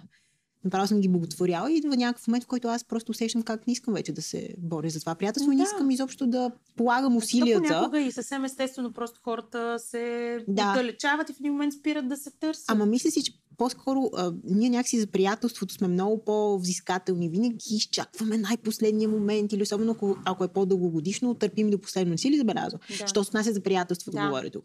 [0.64, 3.72] направо съм ги благотворяла и идва някакъв момент, в който аз просто усещам как не
[3.72, 5.50] искам вече да се боря за това приятелство.
[5.50, 5.56] Да.
[5.56, 7.62] Не искам изобщо да полагам усилията.
[7.62, 10.70] То понякога и съвсем естествено просто хората се да.
[10.70, 12.64] отдалечават и в един момент спират да се търсят.
[12.68, 17.28] Ама мисля си, че по-скоро а, ние някакси за приятелството сме много по-взискателни.
[17.28, 22.10] Винаги изчакваме най-последния момент или особено ако, ако е по-дългогодишно, търпим до последно.
[22.10, 22.78] Не си ли забелязва?
[22.98, 23.06] Да.
[23.06, 24.26] Що се отнася за приятелството, да.
[24.26, 24.64] говоря тук.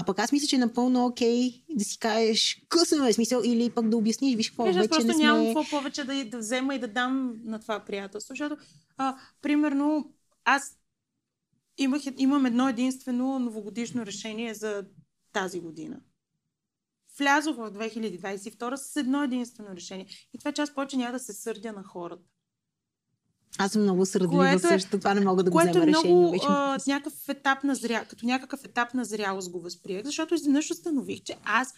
[0.00, 3.70] А пък аз мисля, че е напълно окей okay да си кажеш късаме смисъл или
[3.70, 5.24] пък да обясниш, виж какво, виж, вече просто не сме...
[5.24, 8.56] нямам какво повече да, да взема и да дам на това приятелство, защото
[8.96, 10.12] а, примерно
[10.44, 10.76] аз
[11.78, 14.84] имах, имам едно единствено новогодишно решение за
[15.32, 16.00] тази година.
[17.18, 20.06] Влязох в 2022 с едно единствено решение.
[20.34, 22.22] И това, че аз повече няма да се сърдя на хората.
[23.58, 24.98] Аз съм много сърдлива е, също.
[24.98, 26.48] Това не мога да го което взема е много, решение.
[26.48, 31.22] А, някакъв етап на зря, като някакъв етап на зрялост го възприех, защото изведнъж установих,
[31.22, 31.74] че аз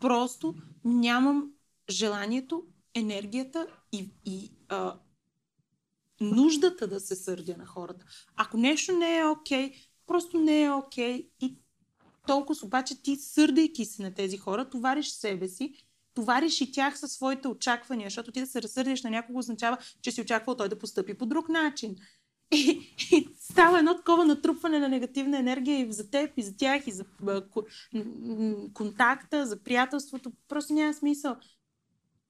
[0.00, 0.54] просто
[0.84, 1.50] нямам
[1.90, 2.62] желанието,
[2.94, 4.94] енергията и, и а,
[6.20, 8.06] нуждата да се сърдя на хората.
[8.36, 9.74] Ако нещо не е окей, okay,
[10.06, 11.56] просто не е окей okay, и
[12.26, 15.74] толкова обаче ти сърдейки се на тези хора, товариш себе си
[16.14, 20.12] товариш и тях със своите очаквания, защото ти да се разсърдиш на някого означава, че
[20.12, 21.96] си очаквал той да постъпи по друг начин.
[22.54, 26.86] И, и става едно такова натрупване на негативна енергия и за теб, и за тях,
[26.86, 27.04] и за
[28.74, 30.32] контакта, за приятелството.
[30.48, 31.36] Просто няма смисъл.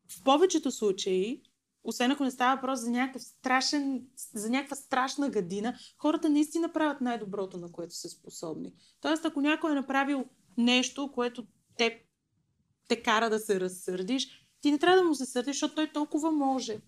[0.08, 1.42] В повечето случаи,
[1.84, 7.56] освен ако не става въпрос за страшен, за някаква страшна гадина, хората наистина правят най-доброто,
[7.56, 8.72] на което са способни.
[9.00, 10.24] Тоест, ако някой е направил
[10.58, 11.92] нещо, което теб
[12.92, 14.28] те кара да се разсърдиш,
[14.60, 16.78] ти не трябва да му се сърдиш, защото той толкова може.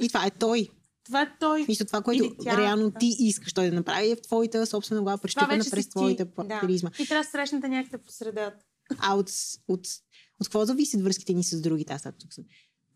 [0.00, 0.68] И това е той.
[1.04, 1.64] Това е той.
[1.68, 5.18] Мисля, това, което тя, реално ти искаш той да направи е в твоята собствена глава,
[5.18, 6.60] прещупана през твоята да.
[6.60, 6.90] призма.
[6.98, 8.64] И трябва да срещнете някъде по средата.
[8.98, 9.30] А от,
[9.68, 9.86] от,
[10.40, 11.92] от какво зависят връзките ни с другите?
[11.92, 12.44] Аз тук съм.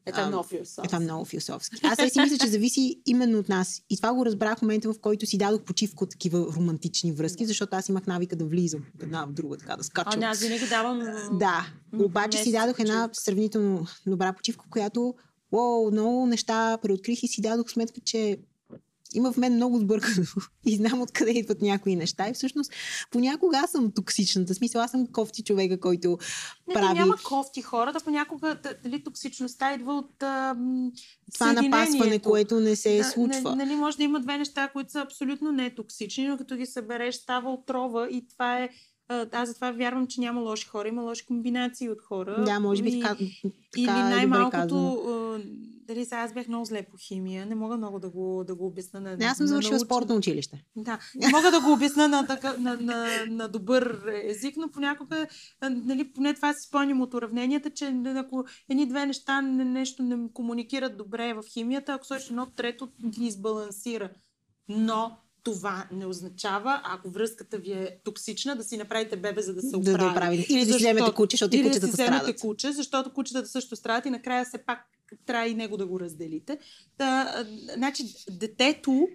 [0.06, 0.86] Е, е много философски.
[0.86, 1.80] Е, това много философски.
[1.82, 3.82] Аз си мисля, че зависи именно от нас.
[3.90, 7.46] И това го разбрах в момента, в който си дадох почивка от такива романтични връзки,
[7.46, 10.12] защото аз имах навика да влизам от една в друга, така да скачам.
[10.14, 11.02] А, не, аз винаги давам...
[11.32, 11.66] Да.
[11.98, 15.14] Обаче си дадох една сравнително добра почивка, която
[15.52, 18.38] Уоу, много неща преоткрих и си дадох сметка, че
[19.14, 20.26] има в мен много сбъркано
[20.66, 22.28] и знам откъде идват някои неща.
[22.28, 22.72] И всъщност
[23.10, 24.54] понякога аз съм токсичната.
[24.54, 26.18] Смисъл, аз съм кофти човека, който
[26.68, 26.98] не, прави...
[26.98, 30.56] няма кофти хората, понякога дали токсичността идва от а,
[31.34, 33.56] Това напасване, което не се да, случва.
[33.56, 37.14] Нали, може да има две неща, които са абсолютно не токсични, но като ги събереш
[37.14, 38.68] става отрова и това е
[39.08, 42.44] аз затова вярвам, че няма лоши хора, има лоши комбинации от хора.
[42.44, 43.28] Да, може би и, така, така
[43.76, 45.02] Или най-малкото,
[45.86, 48.66] дали сега аз бях много зле по химия, не мога много да го, да го
[48.66, 49.16] обясна на.
[49.16, 50.64] Не, аз съм завършила спортно училище.
[50.76, 55.26] Да, не мога да го обясна на, на, на, на, на добър език, но понякога,
[55.70, 60.96] нали, поне това си спомням от уравненията, че ако едни две неща нещо не комуникират
[60.96, 64.10] добре в химията, ако сложиш едно трето, ги избалансира.
[64.68, 69.62] Но това не означава, ако връзката ви е токсична, да си направите бебе, за да
[69.62, 69.98] се оправи.
[69.98, 70.46] Да, да оправи.
[70.48, 72.28] Или да си вземете куче, защото и кучетата страдат.
[72.28, 74.78] Или куче, защото кучетата също страдат и накрая все пак
[75.26, 76.58] трябва и него да го разделите.
[76.98, 79.08] Та, значи, детето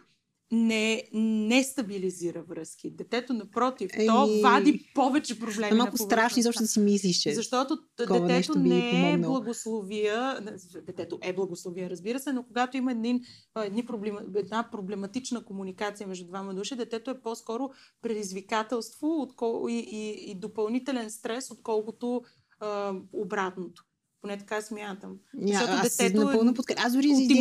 [0.51, 2.91] не, не стабилизира връзки.
[2.91, 4.07] Детето, напротив, Еми...
[4.07, 5.71] то вади повече проблеми.
[5.71, 7.33] Е малко страшно изобщо да си мислиш, че.
[7.33, 10.39] Защото детето не е благословия.
[10.85, 13.21] Детето е благословия, разбира се, но когато има един,
[13.63, 17.69] едни проблем, една проблематична комуникация между двама души, детето е по-скоро
[18.01, 19.69] предизвикателство откол...
[19.69, 22.21] и, и, и допълнителен стрес, отколкото
[22.59, 23.83] а, обратното.
[24.21, 25.17] Поне така смятам.
[25.41, 26.73] Защото аз детето напълно подка...
[26.77, 27.33] Аз дори за иде...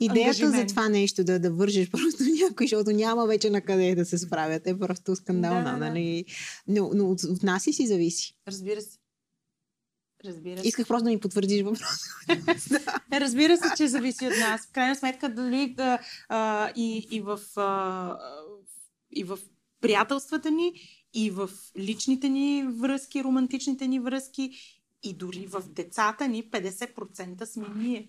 [0.00, 0.68] идеята ангажимент.
[0.68, 4.18] за това нещо да, да вържеш просто някой, защото няма вече на къде да се
[4.18, 4.66] справят.
[4.66, 5.64] Е просто скандална.
[5.64, 5.84] Да, да, да.
[5.84, 6.24] Нали?
[6.68, 8.34] Но, но от, от нас и си зависи.
[8.48, 8.98] Разбира се.
[10.24, 10.68] Разбира се.
[10.68, 12.06] Исках просто да ми потвърдиш въпроса.
[13.12, 14.66] Е, разбира се, че зависи от нас.
[14.66, 18.18] В крайна сметка, дали да, а, и, и, в, а,
[19.10, 19.38] и в
[19.80, 20.72] приятелствата ни,
[21.14, 24.50] и в личните ни връзки, романтичните ни връзки,
[25.06, 28.08] и дори в децата ни 50% сме ние.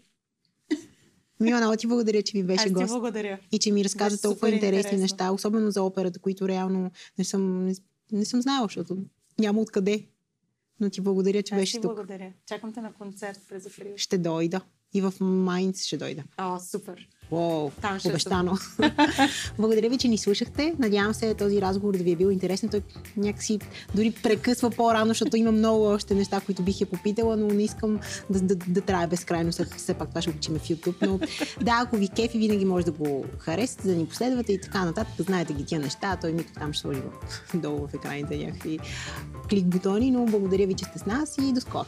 [1.39, 2.87] Мила, много ти благодаря, че ми беше Аз гост.
[2.87, 3.39] Благодаря.
[3.51, 5.01] И че ми разказа толкова интересни интересно.
[5.01, 7.75] неща, особено за операта, които реално не съм, не,
[8.11, 8.97] не съм знала, защото
[9.39, 10.07] няма откъде.
[10.79, 11.95] Но ти благодаря, че Аз беше ти тук.
[11.95, 12.33] благодаря.
[12.45, 13.93] Чакам те на концерт през април.
[13.97, 14.61] Ще дойда.
[14.93, 16.23] И в Майнц ще дойда.
[16.37, 17.07] О, супер.
[17.31, 17.71] Уоу,
[18.05, 18.57] обещано.
[19.59, 20.73] Благодаря ви, че ни слушахте.
[20.79, 22.69] Надявам се този разговор да ви е бил интересен.
[22.69, 22.81] Той
[23.17, 23.59] някакси
[23.95, 27.99] дори прекъсва по-рано, защото има много още неща, които бих я попитала, но не искам
[28.29, 29.51] да, да, да трае безкрайно.
[29.51, 31.07] Все, все пак това ще го в YouTube.
[31.07, 31.19] Но
[31.61, 35.13] да, ако ви кефи, винаги може да го харесате, да ни последвате и така нататък.
[35.19, 36.17] Знаете ги тия неща.
[36.21, 37.01] Той Мито там ще сложи
[37.53, 38.79] долу в екраните някакви
[39.49, 41.85] клик бутони, но благодаря ви, че сте с нас и до скоро.